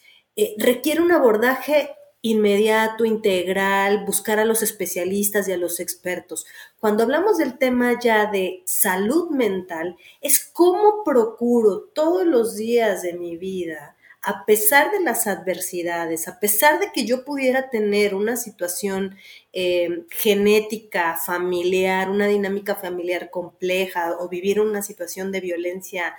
requiere 0.57 1.01
un 1.01 1.12
abordaje 1.12 1.89
inmediato, 2.25 3.05
integral, 3.05 4.03
buscar 4.03 4.39
a 4.39 4.46
los 4.46 4.63
especialistas 4.63 5.48
y 5.48 5.51
a 5.51 5.58
los 5.58 5.79
expertos. 5.79 6.48
Cuando 6.79 7.03
hablamos 7.03 7.38
del 7.38 7.60
tema 7.60 8.00
ya 8.00 8.25
de 8.25 8.63
salud 8.65 9.29
mental, 9.29 9.96
es 10.22 10.44
cómo 10.51 11.03
procuro 11.03 11.82
todos 11.94 12.25
los 12.25 12.55
días 12.55 13.03
de 13.03 13.13
mi 13.13 13.38
vida, 13.38 13.96
a 14.24 14.44
pesar 14.44 14.89
de 14.89 15.01
las 15.01 15.27
adversidades, 15.27 16.27
a 16.27 16.39
pesar 16.39 16.79
de 16.79 16.91
que 16.91 17.05
yo 17.05 17.25
pudiera 17.25 17.70
tener 17.70 18.15
una 18.15 18.38
situación 18.38 19.15
eh, 19.53 20.05
genética, 20.10 21.17
familiar, 21.24 22.10
una 22.10 22.25
dinámica 22.25 22.74
familiar 22.74 23.29
compleja 23.29 24.17
o 24.20 24.29
vivir 24.29 24.60
una 24.60 24.82
situación 24.82 25.32
de 25.32 25.41
violencia 25.41 26.15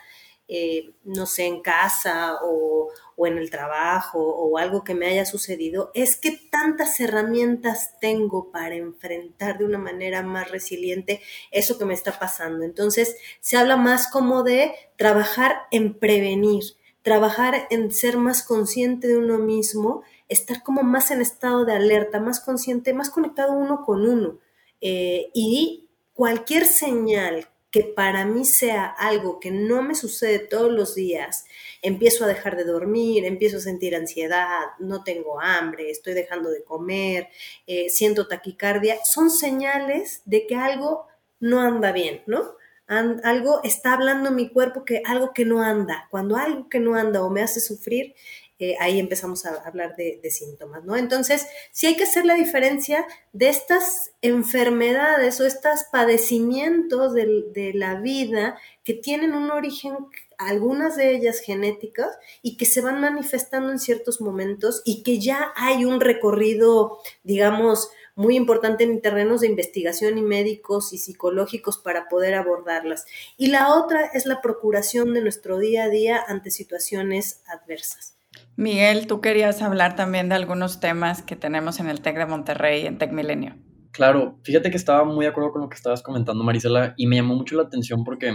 eh, 0.48 0.92
no 1.02 1.26
sé, 1.26 1.46
en 1.46 1.60
casa 1.60 2.38
o, 2.42 2.90
en 3.26 3.38
el 3.38 3.50
trabajo 3.50 4.18
o 4.20 4.58
algo 4.58 4.84
que 4.84 4.94
me 4.94 5.06
haya 5.06 5.24
sucedido, 5.24 5.90
es 5.94 6.16
que 6.16 6.38
tantas 6.50 7.00
herramientas 7.00 7.94
tengo 8.00 8.52
para 8.52 8.76
enfrentar 8.76 9.58
de 9.58 9.64
una 9.64 9.78
manera 9.78 10.22
más 10.22 10.50
resiliente 10.50 11.20
eso 11.50 11.78
que 11.78 11.84
me 11.84 11.94
está 11.94 12.18
pasando. 12.18 12.64
Entonces, 12.64 13.16
se 13.40 13.56
habla 13.56 13.76
más 13.76 14.08
como 14.08 14.42
de 14.42 14.72
trabajar 14.96 15.62
en 15.70 15.94
prevenir, 15.98 16.62
trabajar 17.02 17.66
en 17.70 17.90
ser 17.90 18.16
más 18.16 18.42
consciente 18.42 19.08
de 19.08 19.16
uno 19.16 19.38
mismo, 19.38 20.02
estar 20.28 20.62
como 20.62 20.82
más 20.82 21.10
en 21.10 21.20
estado 21.20 21.64
de 21.64 21.72
alerta, 21.72 22.20
más 22.20 22.38
consciente, 22.40 22.92
más 22.92 23.10
conectado 23.10 23.52
uno 23.52 23.84
con 23.84 24.06
uno. 24.06 24.38
Eh, 24.80 25.30
y 25.34 25.88
cualquier 26.12 26.66
señal 26.66 27.48
que 27.70 27.82
para 27.82 28.24
mí 28.24 28.44
sea 28.44 28.86
algo 28.86 29.40
que 29.40 29.50
no 29.50 29.82
me 29.82 29.94
sucede 29.94 30.38
todos 30.38 30.72
los 30.72 30.94
días, 30.94 31.44
empiezo 31.82 32.24
a 32.24 32.28
dejar 32.28 32.56
de 32.56 32.64
dormir, 32.64 33.24
empiezo 33.24 33.58
a 33.58 33.60
sentir 33.60 33.94
ansiedad, 33.94 34.60
no 34.78 35.04
tengo 35.04 35.40
hambre, 35.40 35.90
estoy 35.90 36.14
dejando 36.14 36.50
de 36.50 36.64
comer, 36.64 37.28
eh, 37.66 37.90
siento 37.90 38.28
taquicardia, 38.28 39.04
son 39.04 39.30
señales 39.30 40.22
de 40.24 40.46
que 40.46 40.56
algo 40.56 41.06
no 41.40 41.60
anda 41.60 41.92
bien, 41.92 42.22
¿no? 42.26 42.56
algo 42.88 43.60
está 43.64 43.94
hablando 43.94 44.30
mi 44.30 44.48
cuerpo 44.48 44.84
que 44.84 45.02
algo 45.04 45.32
que 45.32 45.44
no 45.44 45.60
anda. 45.60 46.06
Cuando 46.10 46.36
algo 46.36 46.68
que 46.68 46.78
no 46.78 46.94
anda 46.94 47.24
o 47.24 47.30
me 47.30 47.42
hace 47.42 47.60
sufrir, 47.60 48.14
eh, 48.58 48.74
ahí 48.80 48.98
empezamos 48.98 49.44
a 49.44 49.54
hablar 49.66 49.96
de, 49.96 50.18
síntomas, 50.30 50.82
¿no? 50.84 50.96
Entonces, 50.96 51.46
sí 51.72 51.86
hay 51.86 51.96
que 51.96 52.04
hacer 52.04 52.24
la 52.24 52.34
diferencia 52.34 53.06
de 53.34 53.50
estas 53.50 54.12
enfermedades 54.22 55.38
o 55.40 55.46
estos 55.46 55.84
padecimientos 55.92 57.12
de, 57.12 57.72
la 57.74 58.00
vida 58.00 58.58
que 58.82 58.94
tienen 58.94 59.34
un 59.34 59.50
origen, 59.50 59.96
algunas 60.38 60.96
de 60.96 61.14
ellas 61.14 61.40
genéticas, 61.40 62.08
y 62.40 62.56
que 62.56 62.64
se 62.64 62.80
van 62.80 62.98
manifestando 62.98 63.70
en 63.70 63.78
ciertos 63.78 64.22
momentos 64.22 64.80
y 64.86 65.02
que 65.02 65.18
ya 65.18 65.52
hay 65.54 65.84
un 65.84 66.00
recorrido, 66.00 66.98
digamos, 67.24 67.90
muy 68.14 68.36
importante 68.36 68.84
en 68.84 69.02
terrenos 69.02 69.42
de 69.42 69.48
investigación 69.48 70.16
y 70.16 70.22
médicos 70.22 70.94
y 70.94 70.98
psicológicos 70.98 71.76
para 71.76 72.08
poder 72.08 72.34
abordarlas. 72.34 73.04
Y 73.36 73.48
la 73.48 73.74
otra 73.74 74.06
es 74.06 74.24
la 74.24 74.40
procuración 74.40 75.12
de 75.12 75.20
nuestro 75.20 75.58
día 75.58 75.84
a 75.84 75.88
día 75.90 76.24
ante 76.26 76.50
situaciones 76.50 77.42
adversas. 77.46 78.15
Miguel, 78.56 79.06
tú 79.06 79.20
querías 79.20 79.60
hablar 79.60 79.96
también 79.96 80.30
de 80.30 80.34
algunos 80.34 80.80
temas 80.80 81.20
que 81.20 81.36
tenemos 81.36 81.78
en 81.78 81.88
el 81.88 82.00
TEC 82.00 82.16
de 82.16 82.26
Monterrey, 82.26 82.86
en 82.86 82.96
TEC 82.96 83.12
Milenio. 83.12 83.54
Claro, 83.92 84.38
fíjate 84.44 84.70
que 84.70 84.78
estaba 84.78 85.04
muy 85.04 85.26
de 85.26 85.30
acuerdo 85.30 85.52
con 85.52 85.62
lo 85.62 85.68
que 85.68 85.76
estabas 85.76 86.02
comentando, 86.02 86.42
Marisela, 86.42 86.94
y 86.96 87.06
me 87.06 87.16
llamó 87.16 87.34
mucho 87.34 87.56
la 87.56 87.64
atención 87.64 88.02
porque 88.02 88.34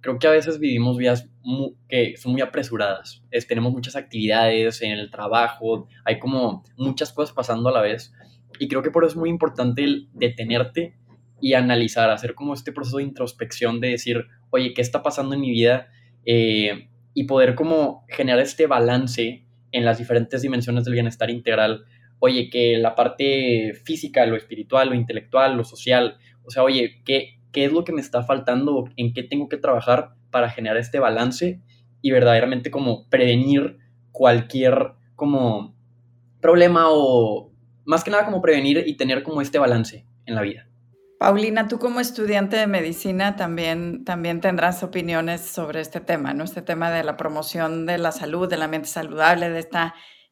creo 0.00 0.18
que 0.18 0.26
a 0.26 0.30
veces 0.30 0.58
vivimos 0.58 0.98
vidas 0.98 1.30
que 1.88 2.14
son 2.18 2.32
muy 2.32 2.42
apresuradas. 2.42 3.22
tenemos 3.48 3.72
muchas 3.72 3.96
actividades 3.96 4.82
en 4.82 4.92
el 4.92 5.10
trabajo, 5.10 5.88
hay 6.04 6.18
como 6.18 6.64
muchas 6.76 7.12
cosas 7.12 7.34
pasando 7.34 7.70
a 7.70 7.72
la 7.72 7.80
vez, 7.80 8.12
y 8.58 8.68
creo 8.68 8.82
que 8.82 8.90
por 8.90 9.04
eso 9.04 9.12
es 9.12 9.16
muy 9.16 9.30
importante 9.30 9.86
detenerte 10.12 10.96
y 11.40 11.54
analizar, 11.54 12.10
hacer 12.10 12.34
como 12.34 12.52
este 12.52 12.72
proceso 12.72 12.98
de 12.98 13.04
introspección 13.04 13.80
de 13.80 13.88
decir, 13.88 14.26
oye, 14.50 14.74
¿qué 14.74 14.82
está 14.82 15.02
pasando 15.02 15.34
en 15.34 15.40
mi 15.40 15.50
vida? 15.50 15.88
Eh, 16.24 16.88
y 17.14 17.24
poder 17.24 17.54
como 17.54 18.04
generar 18.08 18.40
este 18.40 18.66
balance 18.66 19.44
en 19.72 19.84
las 19.84 19.98
diferentes 19.98 20.42
dimensiones 20.42 20.84
del 20.84 20.94
bienestar 20.94 21.30
integral. 21.30 21.84
Oye, 22.18 22.50
que 22.50 22.78
la 22.78 22.94
parte 22.94 23.74
física, 23.84 24.24
lo 24.26 24.36
espiritual, 24.36 24.90
lo 24.90 24.94
intelectual, 24.94 25.56
lo 25.56 25.64
social, 25.64 26.18
o 26.44 26.50
sea, 26.50 26.62
oye, 26.62 27.02
¿qué, 27.04 27.40
qué 27.50 27.64
es 27.64 27.72
lo 27.72 27.84
que 27.84 27.92
me 27.92 28.00
está 28.00 28.22
faltando? 28.22 28.84
¿En 28.96 29.12
qué 29.12 29.22
tengo 29.22 29.48
que 29.48 29.56
trabajar 29.56 30.14
para 30.30 30.50
generar 30.50 30.76
este 30.76 30.98
balance 30.98 31.60
y 32.00 32.10
verdaderamente 32.10 32.70
como 32.70 33.08
prevenir 33.08 33.78
cualquier 34.12 34.92
como 35.16 35.74
problema 36.40 36.86
o 36.88 37.52
más 37.84 38.04
que 38.04 38.10
nada 38.10 38.24
como 38.24 38.42
prevenir 38.42 38.84
y 38.86 38.96
tener 38.96 39.22
como 39.22 39.40
este 39.40 39.58
balance 39.58 40.06
en 40.26 40.34
la 40.34 40.42
vida? 40.42 40.68
Paulina, 41.22 41.68
tú 41.68 41.78
como 41.78 42.00
estudiante 42.00 42.56
de 42.56 42.66
medicina 42.66 43.36
también, 43.36 44.04
también 44.04 44.40
tendrás 44.40 44.82
opiniones 44.82 45.40
sobre 45.40 45.80
este 45.80 46.00
tema, 46.00 46.34
¿no? 46.34 46.42
Este 46.42 46.62
tema 46.62 46.90
de 46.90 47.04
la 47.04 47.16
promoción 47.16 47.86
de 47.86 47.96
la 47.96 48.10
salud, 48.10 48.48
del 48.48 48.60
ambiente 48.60 48.88
saludable, 48.88 49.48
de 49.48 49.60
este 49.60 49.78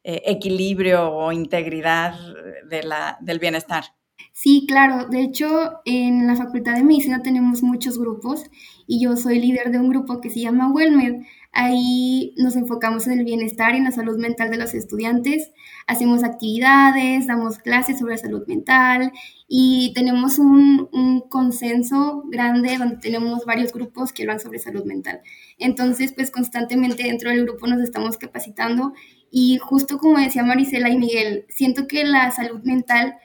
equilibrio 0.03 1.09
o 1.09 1.31
integridad 1.31 2.19
de 2.67 2.83
la, 2.83 3.17
del 3.21 3.39
bienestar. 3.39 3.85
Sí, 4.33 4.65
claro. 4.67 5.07
De 5.07 5.21
hecho, 5.21 5.79
en 5.85 6.27
la 6.27 6.35
Facultad 6.35 6.75
de 6.75 6.83
Medicina 6.83 7.21
tenemos 7.23 7.63
muchos 7.63 7.97
grupos 7.97 8.43
y 8.85 9.01
yo 9.01 9.15
soy 9.15 9.39
líder 9.39 9.71
de 9.71 9.79
un 9.79 9.87
grupo 9.87 10.19
que 10.19 10.29
se 10.29 10.41
llama 10.41 10.73
WellMed. 10.73 11.21
Ahí 11.53 12.33
nos 12.37 12.55
enfocamos 12.55 13.07
en 13.07 13.19
el 13.19 13.25
bienestar 13.25 13.73
y 13.73 13.77
en 13.77 13.83
la 13.83 13.91
salud 13.91 14.17
mental 14.17 14.51
de 14.51 14.57
los 14.57 14.73
estudiantes. 14.73 15.51
Hacemos 15.85 16.23
actividades, 16.23 17.27
damos 17.27 17.57
clases 17.57 17.99
sobre 17.99 18.17
salud 18.17 18.47
mental 18.47 19.11
y 19.49 19.91
tenemos 19.93 20.39
un, 20.39 20.89
consenso 21.29 22.23
grande 22.29 22.77
donde 22.77 22.97
tenemos 22.97 23.45
varios 23.45 23.73
grupos 23.73 24.13
que 24.13 24.23
hablan 24.23 24.39
sobre 24.39 24.59
salud 24.59 24.85
mental. 24.85 25.21
Entonces, 25.57 26.13
pues 26.13 26.31
constantemente 26.31 27.03
dentro 27.03 27.29
del 27.29 27.43
grupo 27.43 27.67
nos 27.67 27.81
estamos 27.81 28.17
capacitando 28.17 28.93
y 29.29 29.57
justo 29.57 29.97
como 29.97 30.19
decía 30.19 30.43
Marisela 30.43 30.89
y 30.89 30.97
Miguel, 30.97 31.45
siento 31.49 31.87
que 31.87 32.05
la 32.05 32.31
salud 32.31 32.61
mental 32.63 33.17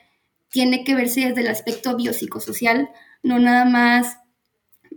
tiene 0.49 0.83
que 0.83 0.95
verse 0.95 1.21
desde 1.21 1.41
el 1.41 1.47
aspecto 1.47 1.95
biopsicosocial, 1.95 2.89
no 3.23 3.39
nada 3.39 3.65
más 3.65 4.17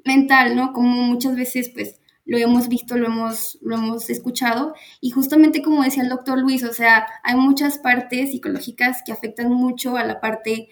mental, 0.05 0.57
¿no? 0.57 0.73
Como 0.73 0.89
muchas 0.89 1.37
veces, 1.37 1.69
pues, 1.69 2.00
lo 2.25 2.39
hemos 2.39 2.69
visto, 2.69 2.97
lo 2.97 3.07
hemos, 3.07 3.59
lo 3.63 3.77
hemos 3.77 4.09
escuchado. 4.11 4.75
Y 5.01 5.11
justamente 5.11 5.63
como 5.63 5.83
decía 5.83 6.03
el 6.03 6.09
doctor 6.09 6.39
Luis, 6.39 6.63
o 6.65 6.73
sea, 6.73 7.07
hay 7.23 7.37
muchas 7.37 7.79
partes 7.79 8.31
psicológicas 8.31 9.03
que 9.05 9.13
afectan 9.13 9.51
mucho 9.51 9.97
a 9.97 10.05
la 10.05 10.21
parte, 10.21 10.69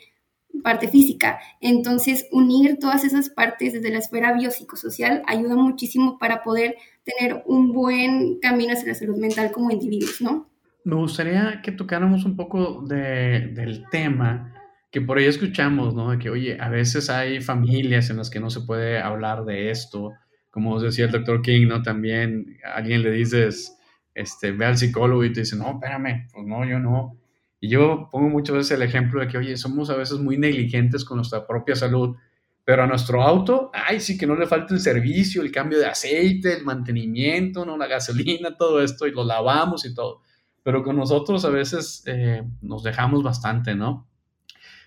parte 0.62 0.88
física. 0.88 1.38
Entonces, 1.60 2.26
unir 2.32 2.78
todas 2.78 3.04
esas 3.04 3.30
partes 3.30 3.72
desde 3.72 3.90
la 3.90 3.98
esfera 3.98 4.32
biopsicosocial 4.32 5.22
ayuda 5.26 5.56
muchísimo 5.56 6.18
para 6.18 6.42
poder 6.42 6.76
tener 7.04 7.42
un 7.46 7.72
buen 7.72 8.38
camino 8.40 8.72
hacia 8.72 8.88
la 8.88 8.94
salud 8.94 9.16
mental 9.16 9.50
como 9.50 9.70
individuos, 9.70 10.20
¿no? 10.20 10.48
Me 10.84 10.96
gustaría 10.96 11.60
que 11.62 11.72
tocáramos 11.72 12.24
un 12.24 12.36
poco 12.36 12.82
de, 12.86 13.50
del 13.54 13.84
tema 13.90 14.54
que 14.90 15.00
por 15.00 15.18
ahí 15.18 15.26
escuchamos, 15.26 15.94
¿no? 15.94 16.10
De 16.10 16.18
que, 16.18 16.30
oye, 16.30 16.56
a 16.60 16.68
veces 16.68 17.10
hay 17.10 17.40
familias 17.40 18.10
en 18.10 18.16
las 18.16 18.30
que 18.30 18.40
no 18.40 18.48
se 18.48 18.62
puede 18.62 18.98
hablar 18.98 19.44
de 19.44 19.70
esto, 19.70 20.12
como 20.50 20.80
decía 20.80 21.06
el 21.06 21.12
doctor 21.12 21.42
King, 21.42 21.66
¿no? 21.66 21.82
También 21.82 22.58
a 22.64 22.76
alguien 22.76 23.02
le 23.02 23.10
dices, 23.10 23.76
este, 24.14 24.52
ve 24.52 24.66
al 24.66 24.76
psicólogo 24.76 25.24
y 25.24 25.32
te 25.32 25.40
dice, 25.40 25.56
no, 25.56 25.72
espérame, 25.72 26.28
pues 26.32 26.46
no, 26.46 26.64
yo 26.64 26.78
no. 26.78 27.16
Y 27.60 27.68
yo 27.68 28.08
pongo 28.10 28.28
muchas 28.28 28.56
veces 28.56 28.72
el 28.72 28.82
ejemplo 28.82 29.20
de 29.20 29.28
que, 29.28 29.38
oye, 29.38 29.56
somos 29.56 29.90
a 29.90 29.96
veces 29.96 30.18
muy 30.18 30.38
negligentes 30.38 31.04
con 31.04 31.16
nuestra 31.16 31.46
propia 31.46 31.76
salud, 31.76 32.16
pero 32.64 32.82
a 32.82 32.86
nuestro 32.86 33.22
auto, 33.22 33.70
ay, 33.72 34.00
sí 34.00 34.18
que 34.18 34.26
no 34.26 34.34
le 34.34 34.46
falta 34.46 34.74
el 34.74 34.80
servicio, 34.80 35.42
el 35.42 35.50
cambio 35.50 35.78
de 35.78 35.86
aceite, 35.86 36.54
el 36.54 36.64
mantenimiento, 36.64 37.64
¿no? 37.64 37.76
La 37.76 37.86
gasolina, 37.86 38.56
todo 38.56 38.82
esto, 38.82 39.06
y 39.06 39.12
lo 39.12 39.24
lavamos 39.24 39.84
y 39.86 39.94
todo. 39.94 40.22
Pero 40.62 40.82
con 40.82 40.96
nosotros 40.96 41.44
a 41.44 41.50
veces 41.50 42.02
eh, 42.06 42.42
nos 42.60 42.82
dejamos 42.82 43.22
bastante, 43.22 43.74
¿no? 43.74 44.06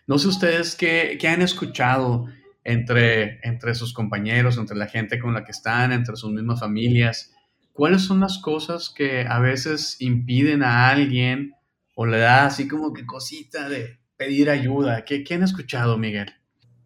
No 0.08 0.20
sé 0.20 0.27
ustedes 0.27 0.75
qué, 0.75 1.18
qué 1.20 1.27
han 1.27 1.41
escuchado 1.41 2.27
entre, 2.63 3.39
entre 3.44 3.75
sus 3.75 3.94
compañeros, 3.94 4.58
entre 4.58 4.77
la 4.77 4.88
gente 4.88 5.20
con 5.20 5.34
la 5.34 5.44
que 5.44 5.51
están, 5.51 5.91
entre 5.91 6.15
sus 6.15 6.32
mismas 6.32 6.60
familias. 6.60 7.34
¿Cuáles 7.74 8.03
son 8.03 8.20
las 8.20 8.38
cosas 8.39 8.89
que 8.89 9.25
a 9.27 9.39
veces 9.39 9.98
impiden 10.00 10.62
a 10.63 10.89
alguien 10.89 11.53
o 11.96 12.06
le 12.06 12.20
da 12.20 12.46
así 12.46 12.68
como 12.68 12.94
que 12.94 13.06
cosita 13.06 13.70
de 13.70 14.00
pedir 14.18 14.50
ayuda? 14.50 15.06
¿Qué, 15.06 15.24
qué 15.24 15.36
han 15.36 15.44
escuchado, 15.44 15.98
Miguel? 15.98 16.34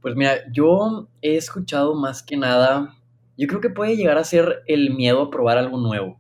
Pues 0.02 0.16
mira, 0.16 0.52
yo 0.52 1.10
he 1.22 1.36
escuchado 1.36 1.96
más 1.96 2.22
que 2.22 2.38
nada, 2.38 2.96
yo 3.38 3.48
creo 3.48 3.60
que 3.60 3.72
puede 3.72 3.98
llegar 3.98 4.18
a 4.18 4.24
ser 4.24 4.64
el 4.68 4.94
miedo 4.94 5.24
a 5.24 5.32
probar 5.32 5.58
algo 5.58 5.78
nuevo. 5.78 6.20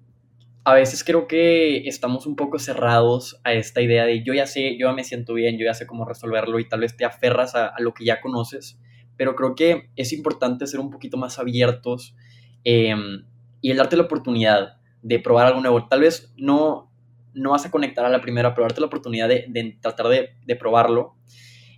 A 0.63 0.73
veces 0.73 1.03
creo 1.03 1.27
que 1.27 1.87
estamos 1.87 2.25
un 2.25 2.35
poco 2.35 2.57
cerrados 2.57 3.39
a 3.43 3.53
esta 3.53 3.83
idea 3.83 4.05
de 4.05 4.23
yo 4.23 4.33
ya 4.33 4.47
sé, 4.47 4.77
yo 4.79 4.87
ya 4.87 4.93
me 4.93 5.03
siento 5.03 5.35
bien, 5.35 5.59
yo 5.59 5.65
ya 5.65 5.75
sé 5.75 5.85
cómo 5.85 6.05
resolverlo 6.05 6.59
y 6.59 6.67
tal 6.67 6.79
vez 6.79 6.97
te 6.97 7.05
aferras 7.05 7.53
a, 7.53 7.67
a 7.67 7.79
lo 7.79 7.93
que 7.93 8.03
ya 8.03 8.19
conoces 8.19 8.79
pero 9.17 9.35
creo 9.35 9.55
que 9.55 9.89
es 9.95 10.13
importante 10.13 10.67
ser 10.67 10.79
un 10.79 10.89
poquito 10.89 11.17
más 11.17 11.39
abiertos 11.39 12.15
em, 12.63 13.25
y 13.61 13.71
el 13.71 13.77
darte 13.77 13.95
la 13.95 14.03
oportunidad 14.03 14.77
de 15.01 15.19
probar 15.19 15.47
algo 15.47 15.61
nuevo. 15.61 15.87
Tal 15.87 16.01
vez 16.01 16.33
no, 16.37 16.91
no 17.33 17.51
vas 17.51 17.65
a 17.65 17.71
conectar 17.71 18.05
a 18.05 18.09
la 18.09 18.21
primera, 18.21 18.53
pero 18.53 18.63
darte 18.63 18.81
la 18.81 18.87
oportunidad 18.87 19.27
de, 19.29 19.77
tratar 19.81 20.07
de, 20.07 20.55
probarlo. 20.55 21.15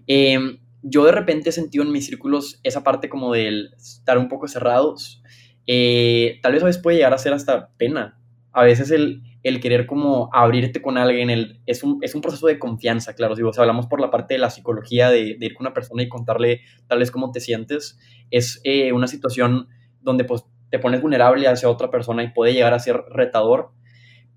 Em, 0.07 0.59
yo 0.81 1.05
de 1.05 1.11
repente 1.11 1.49
he 1.49 1.53
sentido 1.53 1.83
en 1.83 1.91
mis 1.91 2.05
círculos 2.05 2.59
esa 2.63 2.83
parte 2.83 3.09
como 3.09 3.33
del 3.33 3.73
estar 3.77 4.17
un 4.17 4.29
poco 4.29 4.47
cerrados. 4.47 5.21
Eh, 5.65 6.39
tal 6.41 6.53
vez 6.53 6.63
a 6.63 6.67
veces 6.67 6.81
puede 6.81 6.97
llegar 6.97 7.13
a 7.13 7.17
ser 7.17 7.33
hasta 7.33 7.71
pena. 7.77 8.19
A 8.53 8.63
veces 8.63 8.91
el, 8.91 9.21
el 9.47 9.59
querer 9.59 9.85
como 9.85 10.29
abrirte 10.33 10.81
con 10.81 10.97
alguien, 10.97 11.59
es, 11.65 11.83
un, 11.83 11.99
es 12.01 12.15
un 12.15 12.21
proceso 12.21 12.47
de 12.47 12.59
confianza, 12.59 13.15
claro. 13.15 13.35
Si 13.35 13.41
hablamos 13.59 13.87
por 13.87 14.01
la 14.01 14.11
parte 14.11 14.33
de 14.33 14.39
la 14.39 14.49
psicología, 14.49 15.09
de, 15.09 15.37
ir 15.39 15.53
con 15.53 15.65
una 15.65 15.73
persona 15.73 16.03
y 16.03 16.09
contarle 16.09 16.61
tal 16.87 16.99
vez 16.99 17.11
cómo 17.11 17.31
te 17.31 17.39
sientes, 17.39 17.99
es 18.31 18.61
eh, 18.63 18.91
una 18.93 19.07
situación 19.07 19.67
donde 20.01 20.23
pues 20.23 20.43
te 20.69 20.79
pones 20.79 21.01
vulnerable 21.01 21.47
hacia 21.47 21.69
otra 21.69 21.89
persona 21.89 22.23
y 22.23 22.31
puede 22.31 22.53
llegar 22.53 22.73
a 22.73 22.79
ser 22.79 23.03
retador. 23.09 23.71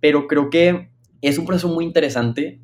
Pero 0.00 0.26
creo 0.26 0.50
que 0.50 0.90
es 1.20 1.38
un 1.38 1.46
proceso 1.46 1.68
muy 1.68 1.84
interesante 1.84 2.60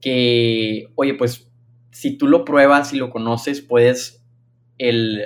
que, 0.00 0.88
oye, 0.94 1.14
pues 1.14 1.50
si 1.90 2.16
tú 2.16 2.26
lo 2.26 2.44
pruebas 2.44 2.92
y 2.92 2.98
lo 2.98 3.10
conoces, 3.10 3.60
puedes, 3.60 4.24
el, 4.78 5.22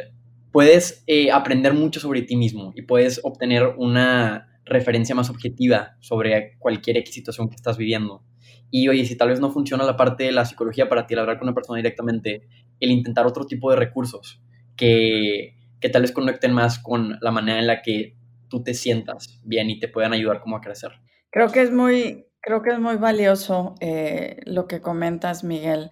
puedes 0.50 1.04
eh, 1.06 1.30
aprender 1.30 1.74
mucho 1.74 2.00
sobre 2.00 2.22
ti 2.22 2.36
mismo 2.36 2.72
y 2.74 2.82
puedes 2.82 3.20
obtener 3.22 3.74
una 3.76 4.53
referencia 4.64 5.14
más 5.14 5.30
objetiva 5.30 5.96
sobre 6.00 6.56
cualquier 6.58 7.06
situación 7.06 7.48
que 7.48 7.56
estás 7.56 7.76
viviendo. 7.76 8.24
Y 8.70 8.88
oye, 8.88 9.04
si 9.04 9.16
tal 9.16 9.28
vez 9.28 9.40
no 9.40 9.50
funciona 9.50 9.84
la 9.84 9.96
parte 9.96 10.24
de 10.24 10.32
la 10.32 10.44
psicología 10.44 10.88
para 10.88 11.06
ti, 11.06 11.14
hablar 11.14 11.38
con 11.38 11.48
una 11.48 11.54
persona 11.54 11.76
directamente, 11.76 12.48
el 12.80 12.90
intentar 12.90 13.26
otro 13.26 13.46
tipo 13.46 13.70
de 13.70 13.76
recursos 13.76 14.42
que, 14.76 15.56
que 15.80 15.88
tal 15.88 16.02
vez 16.02 16.12
conecten 16.12 16.52
más 16.52 16.78
con 16.78 17.18
la 17.20 17.30
manera 17.30 17.58
en 17.58 17.66
la 17.66 17.82
que 17.82 18.16
tú 18.48 18.62
te 18.62 18.74
sientas 18.74 19.40
bien 19.44 19.70
y 19.70 19.78
te 19.78 19.88
puedan 19.88 20.12
ayudar 20.12 20.40
como 20.40 20.56
a 20.56 20.60
crecer. 20.60 20.92
Creo 21.30 21.50
que 21.50 21.62
es 21.62 21.72
muy, 21.72 22.26
creo 22.40 22.62
que 22.62 22.70
es 22.70 22.78
muy 22.78 22.96
valioso 22.96 23.74
eh, 23.80 24.40
lo 24.44 24.66
que 24.66 24.80
comentas, 24.80 25.44
Miguel. 25.44 25.90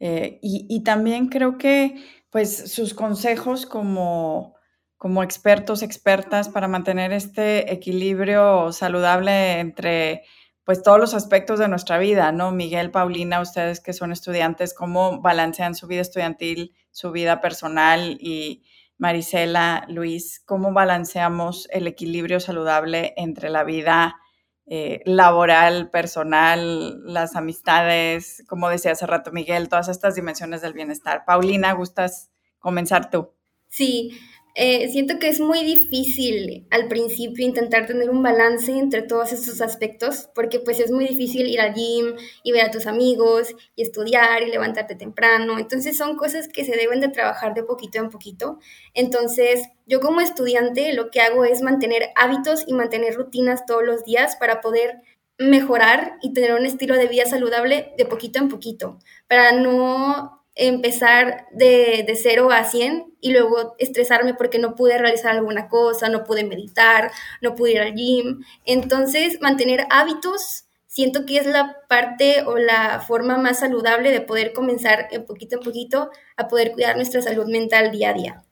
Eh, 0.00 0.38
y, 0.42 0.66
y, 0.68 0.82
también 0.82 1.28
creo 1.28 1.58
que 1.58 1.94
pues 2.30 2.72
sus 2.72 2.92
consejos 2.92 3.66
como 3.66 4.56
como 5.02 5.24
expertos, 5.24 5.82
expertas, 5.82 6.48
para 6.48 6.68
mantener 6.68 7.12
este 7.12 7.72
equilibrio 7.72 8.70
saludable 8.70 9.58
entre 9.58 10.22
pues 10.62 10.80
todos 10.84 11.00
los 11.00 11.12
aspectos 11.12 11.58
de 11.58 11.66
nuestra 11.66 11.98
vida, 11.98 12.30
¿no? 12.30 12.52
Miguel, 12.52 12.92
Paulina, 12.92 13.40
ustedes 13.40 13.80
que 13.80 13.94
son 13.94 14.12
estudiantes, 14.12 14.74
¿cómo 14.74 15.20
balancean 15.20 15.74
su 15.74 15.88
vida 15.88 16.02
estudiantil, 16.02 16.76
su 16.92 17.10
vida 17.10 17.40
personal? 17.40 18.16
Y 18.20 18.62
Marisela, 18.96 19.86
Luis, 19.88 20.40
¿cómo 20.46 20.72
balanceamos 20.72 21.66
el 21.72 21.88
equilibrio 21.88 22.38
saludable 22.38 23.12
entre 23.16 23.50
la 23.50 23.64
vida 23.64 24.20
eh, 24.66 25.00
laboral, 25.04 25.90
personal, 25.90 27.02
las 27.12 27.34
amistades, 27.34 28.44
como 28.46 28.68
decía 28.68 28.92
hace 28.92 29.08
rato 29.08 29.32
Miguel, 29.32 29.68
todas 29.68 29.88
estas 29.88 30.14
dimensiones 30.14 30.62
del 30.62 30.74
bienestar? 30.74 31.24
Paulina, 31.26 31.72
¿gustas 31.72 32.30
comenzar 32.60 33.10
tú? 33.10 33.32
Sí, 33.72 34.12
eh, 34.54 34.88
siento 34.90 35.18
que 35.18 35.28
es 35.28 35.40
muy 35.40 35.64
difícil 35.64 36.66
al 36.70 36.86
principio 36.88 37.46
intentar 37.46 37.86
tener 37.86 38.10
un 38.10 38.22
balance 38.22 38.70
entre 38.70 39.02
todos 39.02 39.32
estos 39.32 39.62
aspectos, 39.62 40.28
porque 40.34 40.60
pues 40.60 40.78
es 40.78 40.90
muy 40.90 41.06
difícil 41.06 41.46
ir 41.46 41.60
al 41.60 41.72
gym 41.72 42.16
y 42.42 42.52
ver 42.52 42.66
a 42.66 42.70
tus 42.70 42.86
amigos 42.86 43.54
y 43.76 43.82
estudiar 43.82 44.42
y 44.42 44.50
levantarte 44.50 44.94
temprano. 44.94 45.58
Entonces 45.58 45.96
son 45.96 46.16
cosas 46.16 46.48
que 46.48 46.64
se 46.64 46.76
deben 46.76 47.00
de 47.00 47.08
trabajar 47.08 47.54
de 47.54 47.62
poquito 47.62 47.98
en 47.98 48.10
poquito. 48.10 48.58
Entonces 48.92 49.68
yo 49.86 50.00
como 50.00 50.20
estudiante 50.20 50.92
lo 50.92 51.10
que 51.10 51.20
hago 51.20 51.44
es 51.44 51.62
mantener 51.62 52.10
hábitos 52.14 52.64
y 52.66 52.74
mantener 52.74 53.14
rutinas 53.14 53.64
todos 53.64 53.84
los 53.84 54.04
días 54.04 54.36
para 54.36 54.60
poder 54.60 55.00
mejorar 55.38 56.18
y 56.22 56.34
tener 56.34 56.54
un 56.54 56.66
estilo 56.66 56.94
de 56.96 57.08
vida 57.08 57.24
saludable 57.26 57.94
de 57.96 58.04
poquito 58.06 58.38
en 58.38 58.48
poquito, 58.48 58.98
para 59.28 59.52
no 59.52 60.41
empezar 60.54 61.46
de, 61.52 62.04
de 62.06 62.14
0 62.14 62.50
a 62.50 62.64
100 62.64 63.14
y 63.20 63.32
luego 63.32 63.74
estresarme 63.78 64.34
porque 64.34 64.58
no 64.58 64.74
pude 64.74 64.98
realizar 64.98 65.32
alguna 65.32 65.68
cosa, 65.68 66.08
no 66.08 66.24
pude 66.24 66.44
meditar, 66.44 67.10
no 67.40 67.54
pude 67.54 67.72
ir 67.72 67.80
al 67.80 67.94
gym. 67.94 68.44
Entonces, 68.64 69.40
mantener 69.40 69.86
hábitos 69.90 70.64
siento 70.86 71.24
que 71.24 71.38
es 71.38 71.46
la 71.46 71.78
parte 71.88 72.42
o 72.44 72.58
la 72.58 73.00
forma 73.00 73.38
más 73.38 73.60
saludable 73.60 74.10
de 74.10 74.20
poder 74.20 74.52
comenzar 74.52 75.08
en 75.10 75.24
poquito 75.24 75.56
en 75.56 75.62
poquito 75.62 76.10
a 76.36 76.48
poder 76.48 76.72
cuidar 76.72 76.96
nuestra 76.96 77.22
salud 77.22 77.46
mental 77.46 77.90
día 77.90 78.10
a 78.10 78.14
día. 78.14 78.42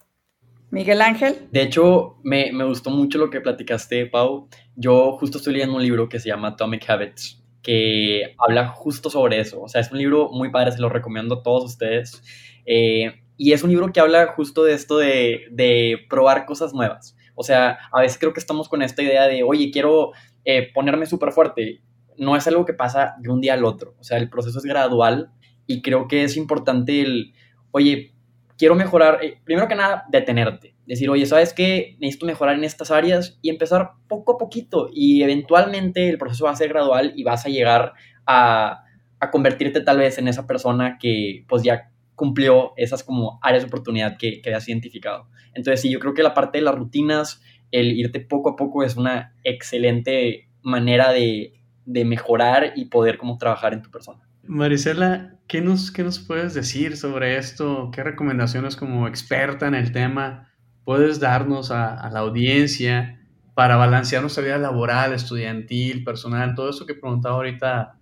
Miguel 0.71 1.03
Ángel. 1.03 1.49
De 1.51 1.63
hecho, 1.63 2.17
me, 2.23 2.53
me 2.53 2.65
gustó 2.65 2.91
mucho 2.91 3.19
lo 3.19 3.29
que 3.29 3.41
platicaste, 3.41 4.07
Pau. 4.07 4.49
Yo 4.77 5.17
justo 5.19 5.39
estoy 5.39 5.55
leyendo 5.55 5.77
un 5.77 5.83
libro 5.83 6.09
que 6.09 6.21
se 6.21 6.29
llama 6.29 6.49
Atomic 6.49 6.89
Habits 6.89 7.40
que 7.63 8.35
habla 8.39 8.69
justo 8.69 9.11
sobre 9.11 9.41
eso. 9.41 9.63
O 9.63 9.69
sea, 9.69 9.81
es 9.81 9.91
un 9.93 9.99
libro 9.99 10.31
muy 10.31 10.51
padre, 10.51 10.73
se 10.73 10.81
lo 10.81 10.89
recomiendo 10.89 11.37
a 11.37 11.43
todos 11.43 11.65
ustedes. 11.65 12.23
Eh, 12.67 13.23
y 13.37 13.53
es 13.53 13.63
un 13.63 13.71
libro 13.71 13.93
que 13.93 14.01
habla 14.01 14.29
justo 14.29 14.65
de 14.65 14.75
esto 14.75 14.99
de, 14.99 15.47
de, 15.51 15.99
probar 16.09 16.47
cosas 16.47 16.75
nuevas. 16.75 17.17
O 17.35 17.43
sea, 17.43 17.79
a 17.91 18.01
veces 18.01 18.19
creo 18.19 18.33
que 18.33 18.41
estamos 18.41 18.69
con 18.69 18.83
esta 18.83 19.03
idea 19.03 19.27
de, 19.27 19.43
oye, 19.43 19.71
quiero 19.71 20.13
eh, 20.45 20.71
ponerme 20.73 21.07
súper 21.07 21.33
fuerte. 21.33 21.81
No 22.19 22.37
es 22.37 22.47
algo 22.47 22.67
que 22.67 22.75
pasa 22.75 23.15
de 23.19 23.31
un 23.31 23.41
día 23.41 23.55
al 23.55 23.65
otro. 23.65 23.95
O 23.99 24.05
sea, 24.05 24.19
el 24.19 24.29
proceso 24.29 24.59
es 24.59 24.65
gradual 24.65 25.31
y 25.67 25.83
creo 25.83 26.07
que 26.07 26.25
es 26.25 26.37
importante 26.37 27.01
el, 27.01 27.33
oye, 27.71 28.15
quiero 28.61 28.75
mejorar, 28.75 29.25
eh, 29.25 29.39
primero 29.43 29.67
que 29.69 29.75
nada, 29.75 30.05
detenerte. 30.11 30.75
Decir, 30.85 31.09
oye, 31.09 31.25
¿sabes 31.25 31.55
qué? 31.55 31.97
Necesito 31.99 32.27
mejorar 32.27 32.57
en 32.57 32.65
estas 32.65 32.91
áreas 32.91 33.39
y 33.41 33.49
empezar 33.49 33.93
poco 34.07 34.35
a 34.35 34.39
poquito. 34.39 34.91
Y 34.93 35.23
eventualmente 35.23 36.11
el 36.11 36.19
proceso 36.19 36.45
va 36.45 36.51
a 36.51 36.57
ser 36.57 36.69
gradual 36.69 37.15
y 37.17 37.25
vas 37.25 37.47
a 37.47 37.49
llegar 37.49 37.95
a, 38.27 38.85
convertirte 39.33 39.81
tal 39.81 39.97
vez 39.97 40.19
en 40.19 40.29
esa 40.29 40.47
persona 40.47 40.99
que 41.01 41.45
pues 41.49 41.63
ya 41.63 41.91
cumplió 42.15 42.73
esas 42.77 43.03
como 43.03 43.39
áreas 43.43 43.63
de 43.63 43.69
oportunidad 43.69 44.19
que, 44.19 44.43
que 44.43 44.53
has 44.53 44.69
identificado. 44.69 45.29
Entonces, 45.55 45.81
sí, 45.81 45.91
yo 45.91 45.99
creo 45.99 46.13
que 46.13 46.23
la 46.23 46.35
parte 46.35 46.59
de 46.59 46.65
las 46.65 46.75
rutinas, 46.75 47.41
el 47.71 47.93
irte 47.99 48.21
poco 48.21 48.51
a 48.51 48.57
poco 48.57 48.85
es 48.85 48.97
una 48.97 49.35
excelente 49.43 50.51
manera 50.61 51.13
de, 51.13 51.55
de 51.87 52.05
mejorar 52.05 52.75
y 52.77 52.87
poder 52.87 53.17
como 53.17 53.39
trabajar 53.39 53.73
en 53.73 53.81
tu 53.81 53.91
persona. 53.91 54.30
Marisela, 54.51 55.39
¿qué 55.47 55.61
nos, 55.61 55.93
¿qué 55.93 56.03
nos 56.03 56.19
puedes 56.19 56.55
decir 56.55 56.97
sobre 56.97 57.37
esto? 57.37 57.93
¿Qué 57.95 58.03
recomendaciones 58.03 58.75
como 58.75 59.07
experta 59.07 59.69
en 59.69 59.77
el 59.77 59.93
tema 59.93 60.53
puedes 60.85 61.21
darnos 61.21 61.71
a, 61.71 62.11
la 62.13 62.19
audiencia 62.19 63.21
para 63.55 63.77
balancear 63.77 64.23
nuestra 64.23 64.43
vida 64.43 64.59
laboral, 64.59 65.13
estudiantil, 65.13 66.03
personal, 66.03 66.57
todo 66.57 66.71
eso 66.71 66.85
que 66.85 66.95
preguntaba 66.95 67.37
ahorita 67.37 67.97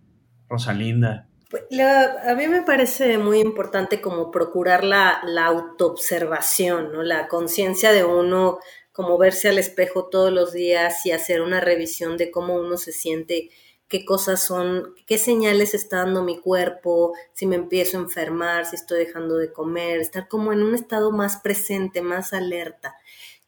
Rosalinda? 0.49 1.29
Pues, 1.51 1.65
a 2.27 2.35
mí 2.35 2.49
me 2.49 2.63
parece 2.63 3.19
muy 3.19 3.41
importante 3.41 4.01
como 4.01 4.31
procurar 4.31 4.85
la, 4.85 5.21
la 5.27 5.45
autoobservación, 5.45 6.93
¿no? 6.93 7.03
la 7.03 7.29
conciencia 7.29 7.93
de 7.93 8.05
uno, 8.05 8.59
como 8.91 9.19
verse 9.19 9.51
al 9.51 9.59
espejo 9.59 10.07
todos 10.07 10.33
los 10.33 10.55
días 10.55 11.05
y 11.05 11.13
hacer 11.13 11.43
una 11.43 11.61
revisión 11.61 12.17
de 12.17 12.31
cómo 12.31 12.55
uno 12.55 12.79
se 12.79 12.93
siente 12.93 13.51
qué 13.89 14.05
cosas 14.05 14.43
son, 14.43 14.95
qué 15.07 15.19
señales 15.19 15.75
está 15.75 15.99
dando 15.99 16.23
mi 16.23 16.39
cuerpo, 16.41 17.15
si 17.33 17.47
me 17.47 17.57
empiezo 17.57 17.97
a 17.97 18.03
enfermar, 18.03 18.67
si 18.67 18.77
estoy 18.77 18.99
dejando 19.01 19.37
de 19.37 19.53
comer, 19.53 20.01
estar 20.01 20.29
como 20.29 20.53
en 20.53 20.63
un 20.63 20.75
estado 20.75 21.11
más 21.11 21.39
presente, 21.39 22.03
más 22.03 22.33
alerta. 22.33 22.95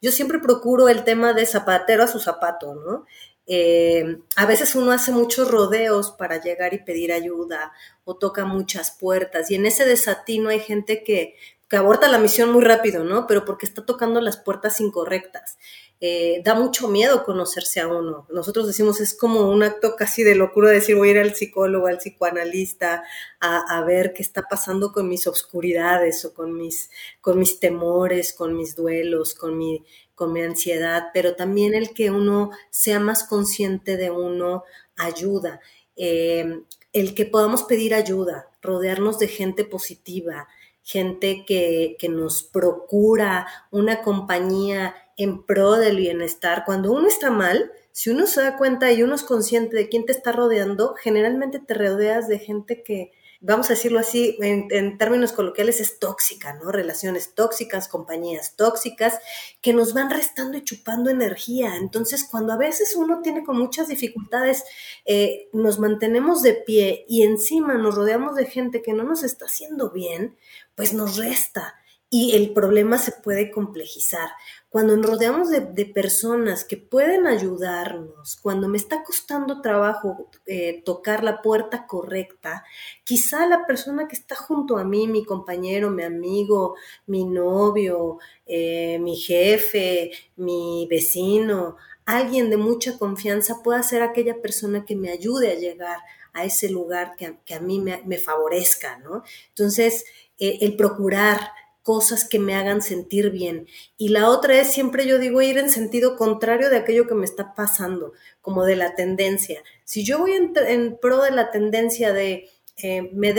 yo 0.01 0.11
siempre 0.11 0.39
procuro 0.39 0.89
el 0.89 1.03
tema 1.03 1.33
de 1.33 1.45
zapatero 1.45 2.03
a 2.03 2.07
su 2.07 2.19
zapato, 2.19 2.73
¿no? 2.73 3.05
Eh, 3.47 4.19
a 4.35 4.45
veces 4.45 4.75
uno 4.75 4.91
hace 4.91 5.11
muchos 5.11 5.49
rodeos 5.51 6.11
para 6.11 6.41
llegar 6.41 6.73
y 6.73 6.83
pedir 6.83 7.11
ayuda 7.11 7.73
o 8.05 8.15
toca 8.15 8.45
muchas 8.45 8.91
puertas 8.91 9.51
y 9.51 9.55
en 9.55 9.65
ese 9.65 9.83
desatino 9.85 10.49
hay 10.49 10.59
gente 10.59 11.03
que, 11.03 11.35
que 11.71 11.77
aborta 11.77 12.09
la 12.09 12.17
misión 12.17 12.51
muy 12.51 12.65
rápido, 12.65 13.05
¿no? 13.05 13.25
Pero 13.27 13.45
porque 13.45 13.65
está 13.65 13.85
tocando 13.85 14.19
las 14.19 14.35
puertas 14.35 14.81
incorrectas. 14.81 15.57
Eh, 16.01 16.41
da 16.43 16.53
mucho 16.53 16.89
miedo 16.89 17.23
conocerse 17.23 17.79
a 17.79 17.87
uno. 17.87 18.27
Nosotros 18.29 18.67
decimos 18.67 18.99
es 18.99 19.17
como 19.17 19.49
un 19.49 19.63
acto 19.63 19.95
casi 19.95 20.21
de 20.25 20.35
locura 20.35 20.69
decir 20.69 20.97
voy 20.97 21.07
a 21.07 21.11
ir 21.11 21.17
al 21.19 21.33
psicólogo, 21.33 21.87
al 21.87 21.99
psicoanalista, 21.99 23.05
a, 23.39 23.83
ver 23.85 24.11
qué 24.11 24.21
está 24.21 24.41
pasando 24.49 24.91
con 24.91 25.07
mis 25.07 25.27
obscuridades 25.27 26.25
o 26.25 26.33
con 26.33 26.57
mis, 26.57 26.89
con 27.21 27.39
mis 27.39 27.61
temores, 27.61 28.33
con 28.33 28.57
mis 28.57 28.75
duelos, 28.75 29.33
con 29.33 29.57
mi, 29.57 29.85
con 30.13 30.33
mi 30.33 30.41
ansiedad, 30.41 31.05
pero 31.13 31.37
también 31.37 31.73
el 31.73 31.93
que 31.93 32.11
uno 32.11 32.51
sea 32.69 32.99
más 32.99 33.23
consciente 33.23 33.95
de 33.95 34.11
uno 34.11 34.65
ayuda. 34.97 35.61
Eh, 35.95 36.63
el 36.91 37.15
que 37.15 37.25
podamos 37.25 37.63
pedir 37.63 37.93
ayuda, 37.93 38.49
rodearnos 38.61 39.19
de 39.19 39.29
gente 39.29 39.63
positiva, 39.63 40.49
gente 40.83 41.45
que, 41.45 41.95
que 41.99 42.09
nos 42.09 42.43
procura 42.43 43.47
una 43.71 44.01
compañía 44.01 44.95
en 45.17 45.43
pro 45.45 45.73
del 45.73 45.97
bienestar. 45.97 46.63
Cuando 46.65 46.91
uno 46.91 47.07
está 47.07 47.29
mal, 47.29 47.71
si 47.91 48.09
uno 48.09 48.25
se 48.27 48.41
da 48.41 48.57
cuenta 48.57 48.91
y 48.91 49.03
uno 49.03 49.15
es 49.15 49.23
consciente 49.23 49.75
de 49.75 49.89
quién 49.89 50.05
te 50.05 50.11
está 50.11 50.31
rodeando, 50.31 50.95
generalmente 50.95 51.59
te 51.59 51.73
rodeas 51.73 52.27
de 52.27 52.39
gente 52.39 52.83
que, 52.83 53.11
vamos 53.41 53.69
a 53.69 53.73
decirlo 53.73 53.99
así, 53.99 54.37
en, 54.39 54.97
términos 54.99 55.33
coloquiales, 55.33 55.81
es 55.81 55.99
tóxica, 55.99 56.53
¿no? 56.53 56.71
Relaciones 56.71 57.33
tóxicas, 57.33 57.87
compañías 57.87 58.55
tóxicas, 58.55 59.19
que 59.61 59.73
nos 59.73 59.93
van 59.93 60.11
restando 60.11 60.57
y 60.57 60.63
chupando 60.63 61.09
energía. 61.09 61.75
Entonces, 61.75 62.27
cuando 62.29 62.53
a 62.53 62.57
veces 62.57 62.95
uno 62.95 63.21
tiene 63.21 63.43
con 63.43 63.57
muchas 63.57 63.87
dificultades, 63.87 64.63
eh, 65.05 65.49
nos 65.53 65.79
mantenemos 65.79 66.43
de 66.43 66.53
pie 66.53 67.03
y 67.09 67.23
encima 67.23 67.73
nos 67.73 67.95
rodeamos 67.95 68.35
de 68.35 68.45
gente 68.45 68.83
que 68.83 68.93
no 68.93 69.03
nos 69.03 69.23
está 69.23 69.45
haciendo 69.45 69.89
bien, 69.89 70.37
pues 70.75 70.93
nos 70.93 71.17
resta 71.17 71.75
y 72.13 72.35
el 72.35 72.53
problema 72.53 72.97
se 72.97 73.13
puede 73.13 73.49
complejizar. 73.49 74.29
Cuando 74.71 74.95
nos 74.95 75.05
rodeamos 75.05 75.49
de, 75.49 75.85
personas 75.85 76.63
que 76.63 76.77
pueden 76.77 77.27
ayudarnos, 77.27 78.37
cuando 78.41 78.69
me 78.69 78.77
está 78.77 79.03
costando 79.03 79.59
trabajo 79.59 80.29
eh, 80.45 80.81
tocar 80.85 81.25
la 81.25 81.41
puerta 81.41 81.85
correcta, 81.85 82.63
quizá 83.03 83.45
la 83.47 83.65
persona 83.67 84.07
que 84.07 84.15
está 84.15 84.37
junto 84.37 84.77
a 84.77 84.85
mí, 84.85 85.07
mi 85.07 85.25
compañero, 85.25 85.91
mi 85.91 86.03
amigo, 86.03 86.75
mi 87.05 87.25
novio, 87.25 88.19
eh, 88.45 88.97
mi 89.01 89.17
jefe, 89.17 90.11
mi 90.37 90.87
vecino, 90.89 91.75
alguien 92.05 92.49
de 92.49 92.55
mucha 92.55 92.97
confianza 92.97 93.61
pueda 93.61 93.83
ser 93.83 94.01
aquella 94.03 94.41
persona 94.41 94.85
que 94.85 94.95
me 94.95 95.09
ayude 95.09 95.51
a 95.51 95.59
llegar 95.59 95.99
a 96.31 96.45
ese 96.45 96.69
lugar 96.69 97.17
que, 97.17 97.53
a 97.53 97.59
mí 97.59 97.81
me, 97.81 98.17
favorezca, 98.19 98.99
¿no? 98.99 99.23
Entonces, 99.49 100.05
eh, 100.39 100.59
el 100.61 100.77
procurar 100.77 101.51
cosas 101.81 102.27
que 102.27 102.39
me 102.39 102.55
hagan 102.55 102.81
sentir 102.81 103.31
bien. 103.31 103.67
Y 103.97 104.09
la 104.09 104.29
otra 104.29 104.59
es 104.59 104.71
siempre 104.71 105.07
yo 105.07 105.19
digo 105.19 105.41
ir 105.41 105.57
en 105.57 105.69
sentido 105.69 106.15
contrario 106.15 106.69
de 106.69 106.77
aquello 106.77 107.07
que 107.07 107.15
me 107.15 107.25
está 107.25 107.55
pasando, 107.55 108.13
como 108.41 108.65
de 108.65 108.75
la 108.75 108.95
tendencia. 108.95 109.61
Si 109.83 110.03
yo 110.03 110.19
voy 110.19 110.33
en, 110.33 110.97
pro 110.97 111.21
de 111.21 111.31
la 111.31 111.51
tendencia 111.51 112.13
de, 112.13 112.49
eh, 112.77 113.09
me 113.13 113.33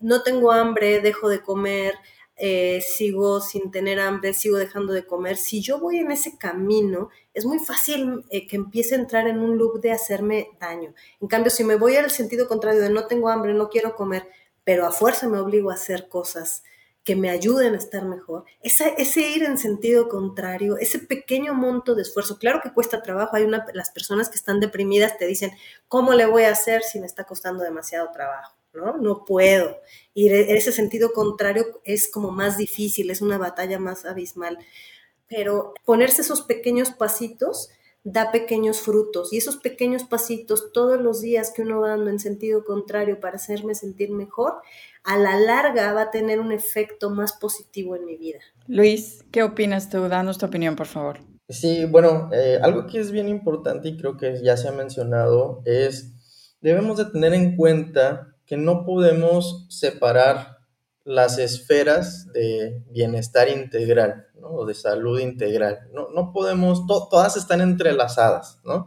no 0.00 0.22
tengo 0.22 0.52
hambre, 0.52 1.00
dejo 1.00 1.28
de 1.28 1.42
comer, 1.42 1.94
eh, 2.36 2.80
sigo 2.80 3.40
sin 3.40 3.70
tener 3.70 4.00
hambre, 4.00 4.32
sigo 4.32 4.56
dejando 4.56 4.92
de 4.92 5.06
comer, 5.06 5.36
si 5.36 5.60
yo 5.60 5.78
voy 5.78 5.98
en 5.98 6.10
ese 6.10 6.38
camino, 6.38 7.10
es 7.34 7.44
muy 7.44 7.58
fácil 7.58 8.24
eh, 8.30 8.46
que 8.46 8.56
empiece 8.56 8.94
a 8.94 8.98
entrar 8.98 9.28
en 9.28 9.38
un 9.38 9.58
loop 9.58 9.80
de 9.80 9.92
hacerme 9.92 10.48
daño. 10.58 10.94
En 11.20 11.28
cambio, 11.28 11.50
si 11.50 11.62
me 11.62 11.76
voy 11.76 11.96
al 11.96 12.10
sentido 12.10 12.48
contrario 12.48 12.80
de 12.80 12.90
no 12.90 13.06
tengo 13.06 13.28
hambre, 13.28 13.54
no 13.54 13.68
quiero 13.68 13.94
comer, 13.94 14.26
pero 14.64 14.86
a 14.86 14.92
fuerza 14.92 15.28
me 15.28 15.38
obligo 15.38 15.70
a 15.70 15.74
hacer 15.74 16.08
cosas 16.08 16.62
que 17.04 17.16
me 17.16 17.30
ayuden 17.30 17.74
a 17.74 17.78
estar 17.78 18.04
mejor, 18.04 18.44
ese, 18.62 18.94
ese 18.96 19.28
ir 19.28 19.42
en 19.42 19.58
sentido 19.58 20.08
contrario, 20.08 20.76
ese 20.78 21.00
pequeño 21.00 21.54
monto 21.54 21.94
de 21.94 22.02
esfuerzo, 22.02 22.38
claro 22.38 22.60
que 22.62 22.72
cuesta 22.72 23.02
trabajo, 23.02 23.36
hay 23.36 23.42
una, 23.42 23.66
las 23.74 23.90
personas 23.90 24.28
que 24.28 24.36
están 24.36 24.60
deprimidas 24.60 25.18
te 25.18 25.26
dicen, 25.26 25.50
¿cómo 25.88 26.14
le 26.14 26.26
voy 26.26 26.44
a 26.44 26.52
hacer 26.52 26.82
si 26.82 27.00
me 27.00 27.06
está 27.06 27.24
costando 27.24 27.64
demasiado 27.64 28.10
trabajo? 28.12 28.54
¿no? 28.72 28.96
No 28.96 29.24
puedo. 29.24 29.78
Y 30.14 30.28
ese 30.28 30.72
sentido 30.72 31.12
contrario 31.12 31.80
es 31.84 32.10
como 32.10 32.30
más 32.30 32.56
difícil, 32.56 33.10
es 33.10 33.20
una 33.20 33.38
batalla 33.38 33.78
más 33.78 34.04
abismal. 34.04 34.58
Pero 35.28 35.74
ponerse 35.84 36.22
esos 36.22 36.42
pequeños 36.42 36.90
pasitos 36.90 37.70
da 38.04 38.32
pequeños 38.32 38.80
frutos 38.80 39.32
y 39.32 39.36
esos 39.36 39.56
pequeños 39.56 40.04
pasitos 40.04 40.72
todos 40.72 41.00
los 41.00 41.20
días 41.20 41.52
que 41.54 41.62
uno 41.62 41.80
va 41.80 41.90
dando 41.90 42.10
en 42.10 42.18
sentido 42.18 42.64
contrario 42.64 43.20
para 43.20 43.36
hacerme 43.36 43.74
sentir 43.74 44.10
mejor, 44.10 44.60
a 45.04 45.18
la 45.18 45.38
larga 45.38 45.92
va 45.92 46.02
a 46.02 46.10
tener 46.10 46.40
un 46.40 46.52
efecto 46.52 47.10
más 47.10 47.32
positivo 47.34 47.96
en 47.96 48.04
mi 48.04 48.16
vida. 48.16 48.38
Luis, 48.66 49.24
¿qué 49.32 49.42
opinas 49.42 49.90
tú? 49.90 50.08
Danos 50.08 50.38
tu 50.38 50.46
opinión, 50.46 50.76
por 50.76 50.86
favor. 50.86 51.20
Sí, 51.48 51.84
bueno, 51.84 52.30
eh, 52.32 52.58
algo 52.62 52.86
que 52.86 53.00
es 53.00 53.10
bien 53.10 53.28
importante 53.28 53.88
y 53.88 53.96
creo 53.96 54.16
que 54.16 54.42
ya 54.42 54.56
se 54.56 54.68
ha 54.68 54.72
mencionado 54.72 55.62
es, 55.64 56.56
debemos 56.60 56.96
de 56.98 57.06
tener 57.06 57.34
en 57.34 57.56
cuenta 57.56 58.36
que 58.46 58.56
no 58.56 58.84
podemos 58.84 59.66
separar 59.68 60.58
las 61.04 61.38
esferas 61.38 62.32
de 62.32 62.82
bienestar 62.90 63.48
integral, 63.48 64.28
¿no? 64.40 64.48
O 64.48 64.66
de 64.66 64.74
salud 64.74 65.18
integral. 65.18 65.80
No, 65.92 66.08
no 66.10 66.32
podemos, 66.32 66.86
todas 66.86 67.36
están 67.36 67.60
entrelazadas, 67.60 68.60
¿no? 68.64 68.86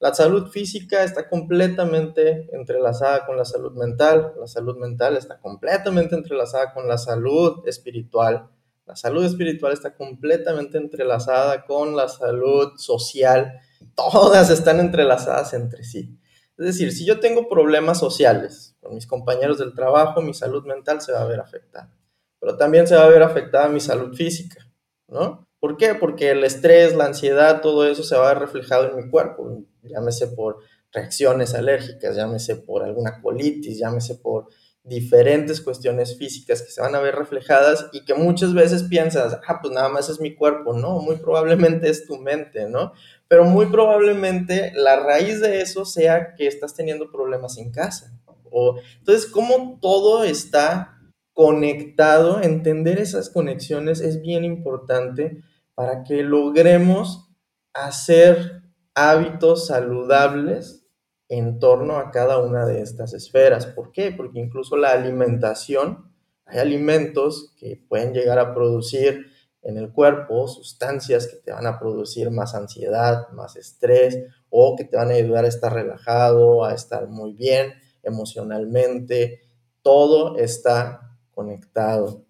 La 0.00 0.14
salud 0.14 0.48
física 0.48 1.02
está 1.02 1.28
completamente 1.28 2.48
entrelazada 2.52 3.26
con 3.26 3.36
la 3.36 3.44
salud 3.44 3.72
mental, 3.72 4.32
la 4.38 4.46
salud 4.46 4.76
mental 4.76 5.16
está 5.16 5.40
completamente 5.40 6.14
entrelazada 6.14 6.72
con 6.72 6.86
la 6.86 6.98
salud 6.98 7.66
espiritual, 7.66 8.48
la 8.86 8.94
salud 8.94 9.24
espiritual 9.24 9.72
está 9.72 9.96
completamente 9.96 10.78
entrelazada 10.78 11.64
con 11.64 11.96
la 11.96 12.08
salud 12.08 12.74
social, 12.76 13.58
todas 13.96 14.50
están 14.50 14.78
entrelazadas 14.78 15.52
entre 15.54 15.82
sí. 15.82 16.16
Es 16.56 16.66
decir, 16.66 16.92
si 16.92 17.04
yo 17.04 17.18
tengo 17.18 17.48
problemas 17.48 17.98
sociales 17.98 18.76
con 18.80 18.94
mis 18.94 19.06
compañeros 19.08 19.58
del 19.58 19.74
trabajo, 19.74 20.22
mi 20.22 20.32
salud 20.32 20.64
mental 20.64 21.00
se 21.00 21.10
va 21.10 21.22
a 21.22 21.26
ver 21.26 21.40
afectada, 21.40 21.92
pero 22.38 22.56
también 22.56 22.86
se 22.86 22.94
va 22.94 23.02
a 23.02 23.08
ver 23.08 23.24
afectada 23.24 23.68
mi 23.68 23.80
salud 23.80 24.14
física, 24.14 24.64
¿no? 25.08 25.48
¿Por 25.60 25.76
qué? 25.76 25.96
Porque 25.96 26.30
el 26.30 26.44
estrés, 26.44 26.94
la 26.94 27.06
ansiedad, 27.06 27.62
todo 27.62 27.84
eso 27.84 28.04
se 28.04 28.16
va 28.16 28.30
a 28.30 28.34
ver 28.34 28.42
reflejado 28.42 28.88
en 28.88 28.96
mi 28.96 29.10
cuerpo, 29.10 29.64
llámese 29.88 30.28
por 30.28 30.58
reacciones 30.92 31.54
alérgicas, 31.54 32.16
llámese 32.16 32.56
por 32.56 32.82
alguna 32.82 33.20
colitis, 33.20 33.78
llámese 33.78 34.16
por 34.16 34.48
diferentes 34.88 35.60
cuestiones 35.60 36.16
físicas 36.16 36.62
que 36.62 36.70
se 36.70 36.80
van 36.80 36.94
a 36.94 37.00
ver 37.00 37.14
reflejadas 37.14 37.88
y 37.92 38.04
que 38.04 38.14
muchas 38.14 38.54
veces 38.54 38.84
piensas, 38.84 39.38
ah, 39.46 39.58
pues 39.60 39.72
nada 39.72 39.90
más 39.90 40.08
es 40.08 40.18
mi 40.18 40.34
cuerpo, 40.34 40.72
no, 40.72 41.00
muy 41.00 41.16
probablemente 41.16 41.90
es 41.90 42.06
tu 42.06 42.16
mente, 42.16 42.68
¿no? 42.68 42.92
Pero 43.28 43.44
muy 43.44 43.66
probablemente 43.66 44.72
la 44.74 44.96
raíz 44.96 45.40
de 45.40 45.60
eso 45.60 45.84
sea 45.84 46.34
que 46.34 46.46
estás 46.46 46.74
teniendo 46.74 47.10
problemas 47.10 47.58
en 47.58 47.70
casa. 47.70 48.18
O, 48.50 48.78
entonces, 48.98 49.26
¿cómo 49.26 49.78
todo 49.82 50.24
está 50.24 50.98
conectado? 51.34 52.40
Entender 52.40 52.98
esas 52.98 53.28
conexiones 53.28 54.00
es 54.00 54.22
bien 54.22 54.44
importante 54.44 55.42
para 55.74 56.02
que 56.02 56.22
logremos 56.22 57.28
hacer 57.74 58.57
hábitos 58.98 59.68
saludables 59.68 60.84
en 61.28 61.60
torno 61.60 61.98
a 61.98 62.10
cada 62.10 62.38
una 62.38 62.66
de 62.66 62.82
estas 62.82 63.14
esferas. 63.14 63.66
¿Por 63.66 63.92
qué? 63.92 64.10
Porque 64.10 64.40
incluso 64.40 64.76
la 64.76 64.90
alimentación, 64.90 66.10
hay 66.46 66.58
alimentos 66.58 67.54
que 67.58 67.80
pueden 67.88 68.12
llegar 68.12 68.38
a 68.38 68.54
producir 68.54 69.26
en 69.62 69.76
el 69.76 69.92
cuerpo 69.92 70.48
sustancias 70.48 71.28
que 71.28 71.36
te 71.36 71.52
van 71.52 71.66
a 71.66 71.78
producir 71.78 72.30
más 72.30 72.54
ansiedad, 72.54 73.28
más 73.30 73.56
estrés 73.56 74.18
o 74.50 74.74
que 74.74 74.84
te 74.84 74.96
van 74.96 75.10
a 75.10 75.14
ayudar 75.14 75.44
a 75.44 75.48
estar 75.48 75.72
relajado, 75.72 76.64
a 76.64 76.74
estar 76.74 77.06
muy 77.08 77.34
bien 77.34 77.74
emocionalmente. 78.02 79.42
Todo 79.82 80.38
está 80.38 81.18
conectado. 81.30 82.24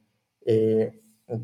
Eh, 0.45 1.01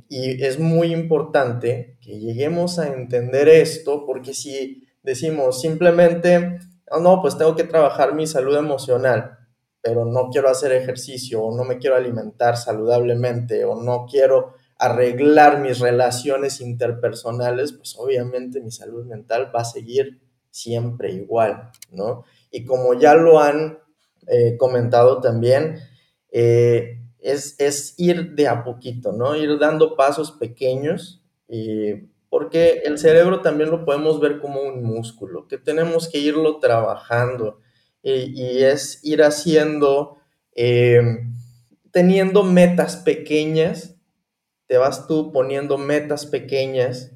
y 0.08 0.42
es 0.42 0.58
muy 0.58 0.92
importante 0.92 1.98
que 2.00 2.18
lleguemos 2.18 2.78
a 2.78 2.92
entender 2.92 3.48
esto 3.48 4.04
porque 4.04 4.34
si 4.34 4.83
decimos 5.04 5.60
simplemente 5.60 6.58
no, 6.90 7.00
no, 7.00 7.22
pues 7.22 7.36
tengo 7.38 7.54
que 7.54 7.64
trabajar 7.64 8.14
mi 8.14 8.26
salud 8.26 8.56
emocional, 8.56 9.38
pero 9.80 10.04
no 10.04 10.30
quiero 10.30 10.48
hacer 10.48 10.72
ejercicio 10.72 11.42
o 11.42 11.56
no 11.56 11.64
me 11.64 11.78
quiero 11.78 11.96
alimentar 11.96 12.56
saludablemente 12.56 13.64
o 13.64 13.80
no 13.80 14.06
quiero 14.10 14.54
arreglar 14.78 15.60
mis 15.60 15.78
relaciones 15.78 16.60
interpersonales, 16.60 17.72
pues 17.72 17.94
obviamente 17.96 18.60
mi 18.60 18.70
salud 18.70 19.06
mental 19.06 19.50
va 19.54 19.60
a 19.60 19.64
seguir 19.64 20.20
siempre 20.50 21.12
igual, 21.12 21.70
¿no? 21.90 22.24
Y 22.50 22.64
como 22.64 22.94
ya 22.94 23.14
lo 23.14 23.40
han 23.40 23.78
eh, 24.26 24.56
comentado 24.56 25.20
también, 25.20 25.78
eh, 26.30 27.00
es, 27.18 27.56
es, 27.58 27.94
ir 27.98 28.34
de 28.34 28.48
a 28.48 28.62
poquito, 28.64 29.12
¿no? 29.12 29.34
Ir 29.36 29.58
dando 29.58 29.96
pasos 29.96 30.32
pequeños. 30.32 31.22
y 31.48 32.13
porque 32.34 32.82
el 32.84 32.98
cerebro 32.98 33.42
también 33.42 33.70
lo 33.70 33.84
podemos 33.84 34.18
ver 34.18 34.40
como 34.40 34.60
un 34.60 34.82
músculo, 34.82 35.46
que 35.46 35.56
tenemos 35.56 36.08
que 36.08 36.18
irlo 36.18 36.58
trabajando 36.58 37.60
y, 38.02 38.64
es 38.64 38.98
ir 39.04 39.22
haciendo, 39.22 40.16
eh, 40.56 41.00
teniendo 41.92 42.42
metas 42.42 42.96
pequeñas, 42.96 43.94
te 44.66 44.78
vas 44.78 45.06
tú 45.06 45.30
poniendo 45.30 45.78
metas 45.78 46.26
pequeñas 46.26 47.12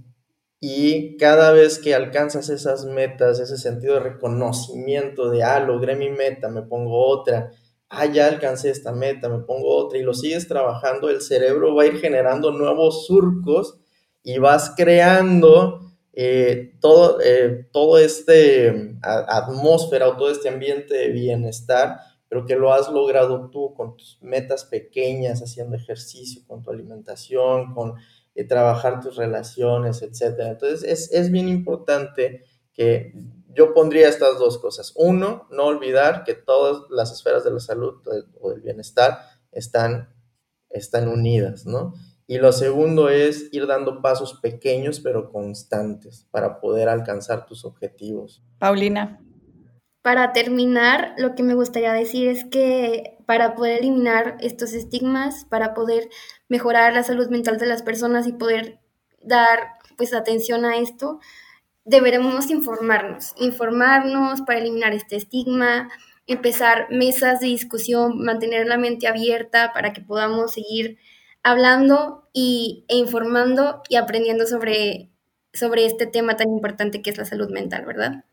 y 0.61 1.17
cada 1.17 1.51
vez 1.51 1.81
que 1.81 1.97
alcanzas 1.97 2.49
esas 2.49 2.85
metas, 2.85 3.41
ese 3.41 3.59
sentido 3.59 3.95
de 3.95 4.01
reconocimiento 4.01 5.31
de, 5.31 5.43
ah, 5.43 5.59
logré 5.59 5.97
mi 5.97 6.11
meta, 6.11 6.49
me 6.49 6.63
pongo 6.63 6.97
otra, 7.09 7.51
ah, 7.89 8.07
ya 8.07 8.29
alcancé 8.29 8.71
esta 8.71 8.93
meta, 8.93 9.29
me 9.29 9.41
pongo 9.41 9.79
otra, 9.79 9.99
y 9.99 10.03
lo 10.03 10.15
sigues 10.15 10.47
trabajando, 10.47 11.11
el 11.11 11.23
cerebro 11.23 11.75
va 11.75 11.83
a 11.83 11.87
ir 11.87 11.99
generando 11.99 12.53
nuevos 12.53 13.05
surcos 13.09 13.81
y 14.29 14.37
vas 14.37 14.75
creando 14.77 15.81
eh, 16.13 16.75
todo, 16.81 17.19
eh, 17.25 17.67
todo 17.73 17.97
este 17.97 18.99
atmósfera 19.01 20.07
o 20.07 20.19
todo 20.19 20.31
este 20.31 20.51
ambiente 20.51 20.95
de 20.95 21.09
bienestar, 21.09 22.01
pero 22.29 22.45
que 22.45 22.55
lo 22.55 22.71
has 22.75 22.91
logrado 22.91 23.49
tú 23.49 23.73
con 23.73 23.97
tus 23.97 24.19
metas 24.21 24.67
pequeñas, 24.67 25.41
haciendo 25.41 25.77
ejercicio, 25.77 26.43
con 26.47 26.63
tu 26.63 26.71
alimentación, 26.71 27.73
con 27.73 27.95
eh, 28.35 28.45
trabajar 28.45 29.01
tus 29.01 29.17
relaciones, 29.17 30.03
etc. 30.03 30.41
Entonces 30.41 30.83
es, 30.83 31.11
es 31.11 31.31
bien 31.31 31.49
importante 31.49 32.45
que 32.75 33.15
yo 33.55 33.73
pondría 33.73 34.11
estas 34.11 34.39
dos 34.39 34.59
cosas. 34.59 34.93
Uno, 34.95 35.49
no 35.51 35.65
olvidar 35.65 36.25
que 36.25 36.35
todas 36.35 36.83
las 36.91 37.13
esferas 37.13 37.45
de 37.45 37.53
la 37.53 37.61
salud 37.61 37.95
o 38.43 38.51
del 38.51 38.61
bienestar 38.61 39.21
están, 39.53 40.15
están 40.69 41.09
unidas, 41.09 41.65
¿no? 41.65 41.95
Y 42.31 42.37
lo 42.37 42.53
segundo 42.53 43.09
es 43.09 43.49
ir 43.53 43.67
dando 43.67 44.03
pasos 44.03 44.35
pequeños 44.35 45.01
pero 45.01 45.33
constantes 45.33 46.29
para 46.31 46.61
poder 46.61 46.91
alcanzar 46.91 47.47
tus 47.47 47.65
objetivos. 47.65 48.43
Paulina. 48.59 49.19
Para 50.03 50.33
terminar, 50.35 51.15
lo 51.17 51.35
que 51.35 51.43
me 51.43 51.55
gustaría 51.55 51.93
decir 51.95 52.29
es 52.29 52.45
que 52.45 53.17
para 53.25 53.55
poder 53.55 53.79
eliminar 53.81 54.37
estos 54.41 54.75
estigmas, 54.75 55.47
para 55.47 55.73
poder 55.73 56.11
mejorar 56.51 56.93
la 56.93 57.03
salud 57.03 57.31
mental 57.31 57.57
de 57.57 57.67
las 57.67 57.83
personas 57.83 58.27
y 58.27 58.33
poder 58.33 58.79
dar 59.23 59.61
pues 59.97 60.13
atención 60.13 60.67
a 60.67 60.77
esto, 60.77 61.21
deberemos 61.87 62.51
informarnos, 62.51 63.33
informarnos 63.39 64.43
para 64.43 64.59
eliminar 64.59 64.93
este 64.93 65.17
estigma, 65.17 65.89
empezar 66.27 66.89
mesas 66.91 67.41
de 67.41 67.47
discusión, 67.47 68.23
mantener 68.23 68.67
la 68.67 68.77
mente 68.77 69.09
abierta 69.09 69.73
para 69.73 69.95
que 69.95 70.03
podamos 70.03 70.53
seguir 70.53 70.99
hablando 71.43 72.29
y, 72.33 72.85
e 72.89 72.97
informando 72.97 73.83
y 73.89 73.97
aprendiendo 73.97 74.47
sobre, 74.47 75.11
sobre 75.53 75.87
este 75.87 76.07
tema 76.07 76.37
tan 76.37 76.49
importante 76.49 77.03
que 77.03 77.11
es 77.11 77.19
la 77.19 77.25
salud 77.25 77.51
mental, 77.51 77.85
¿verdad? 77.87 78.25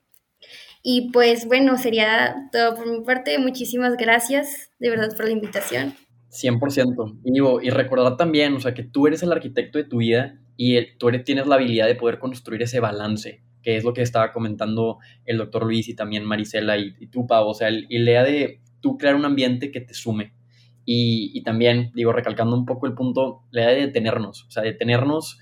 Y 0.87 1.09
pues 1.11 1.47
bueno, 1.47 1.79
sería 1.79 2.35
todo 2.51 2.75
por 2.75 2.87
mi 2.87 3.03
parte. 3.03 3.39
Muchísimas 3.39 3.97
gracias 3.97 4.69
de 4.77 4.91
verdad 4.91 5.09
por 5.17 5.25
la 5.25 5.31
invitación. 5.31 5.95
100%. 6.29 7.21
Y, 7.23 7.31
digo, 7.31 7.59
y 7.59 7.71
recordar 7.71 8.17
también, 8.17 8.53
o 8.53 8.59
sea, 8.59 8.75
que 8.75 8.83
tú 8.83 9.07
eres 9.07 9.23
el 9.23 9.31
arquitecto 9.31 9.79
de 9.79 9.85
tu 9.85 9.97
vida 9.97 10.39
y 10.57 10.79
tú 10.97 11.09
eres, 11.09 11.23
tienes 11.23 11.47
la 11.47 11.55
habilidad 11.55 11.87
de 11.87 11.95
poder 11.95 12.19
construir 12.19 12.61
ese 12.61 12.79
balance, 12.79 13.41
que 13.63 13.77
es 13.77 13.83
lo 13.83 13.93
que 13.93 14.03
estaba 14.03 14.31
comentando 14.31 14.99
el 15.25 15.39
doctor 15.39 15.65
Luis 15.65 15.89
y 15.89 15.95
también 15.95 16.23
Marisela 16.23 16.77
y, 16.77 17.07
tú, 17.07 17.25
Pau. 17.25 17.47
O 17.47 17.55
sea, 17.55 17.69
el, 17.69 17.87
la 17.89 18.11
idea 18.11 18.23
de 18.23 18.61
tú 18.79 18.95
crear 18.99 19.15
un 19.15 19.25
ambiente 19.25 19.71
que 19.71 19.81
te 19.81 19.95
sume. 19.95 20.34
Y, 20.85 21.41
también, 21.43 21.91
digo, 21.95 22.13
recalcando 22.13 22.55
un 22.55 22.65
poco 22.65 22.85
el 22.85 22.93
punto, 22.93 23.43
la 23.51 23.63
idea 23.63 23.73
de 23.73 23.81
detenernos, 23.87 24.43
o 24.43 24.51
sea, 24.51 24.61
detenernos, 24.61 25.39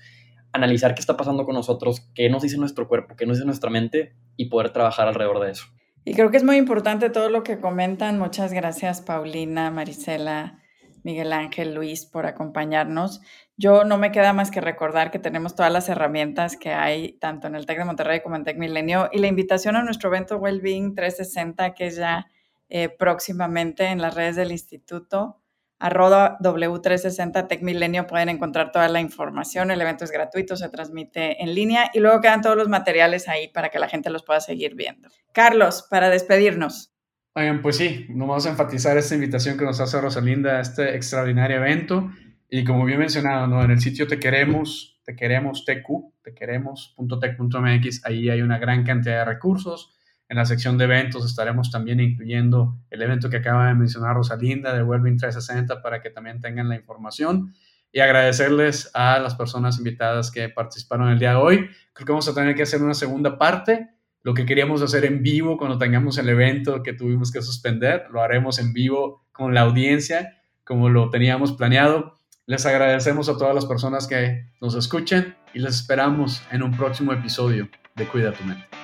analizar 0.52 0.94
qué 0.94 1.00
está 1.00 1.16
pasando 1.16 1.44
con 1.44 1.54
nosotros, 1.54 2.00
qué 2.14 2.30
nos 2.30 2.42
dice 2.42 2.56
nuestro 2.56 2.88
cuerpo, 2.88 3.14
qué 3.16 3.26
nos 3.26 3.36
dice 3.36 3.46
nuestra 3.46 3.70
mente 3.70 4.14
y 4.36 4.46
poder 4.46 4.70
trabajar 4.70 5.06
alrededor 5.06 5.40
de 5.40 5.50
eso. 5.50 5.66
Y 6.06 6.14
creo 6.14 6.30
que 6.30 6.36
es 6.36 6.44
muy 6.44 6.56
importante 6.56 7.10
todo 7.10 7.28
lo 7.30 7.42
que 7.42 7.60
comentan. 7.60 8.18
Muchas 8.18 8.52
gracias, 8.52 9.00
Paulina, 9.00 9.70
Marisela, 9.70 10.58
Miguel 11.02 11.32
Ángel, 11.32 11.74
Luis, 11.74 12.06
por 12.06 12.26
acompañarnos. 12.26 13.20
Yo 13.56 13.84
no 13.84 13.98
me 13.98 14.10
queda 14.10 14.32
más 14.32 14.50
que 14.50 14.60
recordar 14.60 15.10
que 15.10 15.18
tenemos 15.18 15.54
todas 15.54 15.72
las 15.72 15.88
herramientas 15.88 16.56
que 16.56 16.72
hay 16.72 17.12
tanto 17.18 17.46
en 17.46 17.54
el 17.54 17.66
TEC 17.66 17.78
de 17.78 17.84
Monterrey 17.84 18.20
como 18.20 18.36
en 18.36 18.44
TEC 18.44 18.58
Milenio 18.58 19.08
y 19.12 19.18
la 19.18 19.28
invitación 19.28 19.76
a 19.76 19.84
nuestro 19.84 20.08
evento 20.08 20.38
Wellbeing 20.38 20.94
360 20.94 21.74
que 21.74 21.86
es 21.86 21.96
ya 21.96 22.26
eh, 22.68 22.88
próximamente 22.88 23.86
en 23.86 24.00
las 24.00 24.14
redes 24.14 24.36
del 24.36 24.52
instituto 24.52 25.40
arroba 25.78 26.38
W360 26.40 27.46
Tech 27.46 27.62
Milenio 27.62 28.06
pueden 28.06 28.30
encontrar 28.30 28.72
toda 28.72 28.88
la 28.88 29.00
información. 29.00 29.70
El 29.70 29.80
evento 29.82 30.04
es 30.04 30.10
gratuito, 30.10 30.56
se 30.56 30.68
transmite 30.68 31.42
en 31.42 31.54
línea 31.54 31.90
y 31.92 32.00
luego 32.00 32.20
quedan 32.20 32.40
todos 32.40 32.56
los 32.56 32.68
materiales 32.68 33.28
ahí 33.28 33.48
para 33.48 33.68
que 33.68 33.78
la 33.78 33.88
gente 33.88 34.08
los 34.10 34.22
pueda 34.22 34.40
seguir 34.40 34.74
viendo. 34.74 35.08
Carlos, 35.32 35.86
para 35.90 36.08
despedirnos. 36.08 36.94
Oigan, 37.34 37.60
pues 37.62 37.76
sí, 37.76 38.06
a 38.08 38.48
enfatizar 38.48 38.96
esta 38.96 39.14
invitación 39.14 39.58
que 39.58 39.64
nos 39.64 39.80
hace 39.80 40.00
Rosalinda 40.00 40.58
a 40.58 40.60
este 40.60 40.94
extraordinario 40.94 41.56
evento. 41.58 42.10
Y 42.48 42.64
como 42.64 42.84
bien 42.84 43.00
mencionado, 43.00 43.46
¿no? 43.46 43.62
en 43.64 43.72
el 43.72 43.80
sitio 43.80 44.06
Te 44.06 44.20
Queremos, 44.20 45.00
Te 45.04 45.16
Queremos 45.16 45.64
TQ, 45.64 46.22
Te 46.22 46.32
Queremos.tech.mx, 46.32 48.06
ahí 48.06 48.30
hay 48.30 48.40
una 48.40 48.58
gran 48.58 48.84
cantidad 48.84 49.18
de 49.18 49.24
recursos. 49.24 49.93
En 50.28 50.36
la 50.36 50.44
sección 50.44 50.78
de 50.78 50.84
eventos 50.84 51.24
estaremos 51.24 51.70
también 51.70 52.00
incluyendo 52.00 52.78
el 52.90 53.02
evento 53.02 53.28
que 53.28 53.36
acaba 53.36 53.68
de 53.68 53.74
mencionar 53.74 54.16
Rosalinda 54.16 54.74
de 54.74 54.82
Wellbeing 54.82 55.18
360 55.18 55.82
para 55.82 56.00
que 56.00 56.10
también 56.10 56.40
tengan 56.40 56.68
la 56.68 56.76
información 56.76 57.54
y 57.92 58.00
agradecerles 58.00 58.90
a 58.94 59.18
las 59.18 59.34
personas 59.34 59.78
invitadas 59.78 60.30
que 60.30 60.48
participaron 60.48 61.10
el 61.10 61.18
día 61.18 61.30
de 61.30 61.36
hoy. 61.36 61.70
Creo 61.92 62.06
que 62.06 62.12
vamos 62.12 62.28
a 62.28 62.34
tener 62.34 62.54
que 62.54 62.62
hacer 62.62 62.82
una 62.82 62.94
segunda 62.94 63.38
parte 63.38 63.94
lo 64.24 64.32
que 64.32 64.46
queríamos 64.46 64.80
hacer 64.80 65.04
en 65.04 65.22
vivo 65.22 65.58
cuando 65.58 65.76
tengamos 65.76 66.16
el 66.16 66.30
evento 66.30 66.82
que 66.82 66.94
tuvimos 66.94 67.30
que 67.30 67.42
suspender, 67.42 68.06
lo 68.10 68.22
haremos 68.22 68.58
en 68.58 68.72
vivo 68.72 69.26
con 69.32 69.52
la 69.52 69.60
audiencia 69.60 70.40
como 70.64 70.88
lo 70.88 71.10
teníamos 71.10 71.52
planeado. 71.52 72.16
Les 72.46 72.64
agradecemos 72.64 73.28
a 73.28 73.36
todas 73.36 73.54
las 73.54 73.66
personas 73.66 74.06
que 74.06 74.46
nos 74.62 74.74
escuchen 74.76 75.36
y 75.52 75.58
les 75.58 75.76
esperamos 75.76 76.42
en 76.50 76.62
un 76.62 76.74
próximo 76.74 77.12
episodio 77.12 77.68
de 77.96 78.06
Cuida 78.06 78.32
tu 78.32 78.44
mente. 78.44 78.83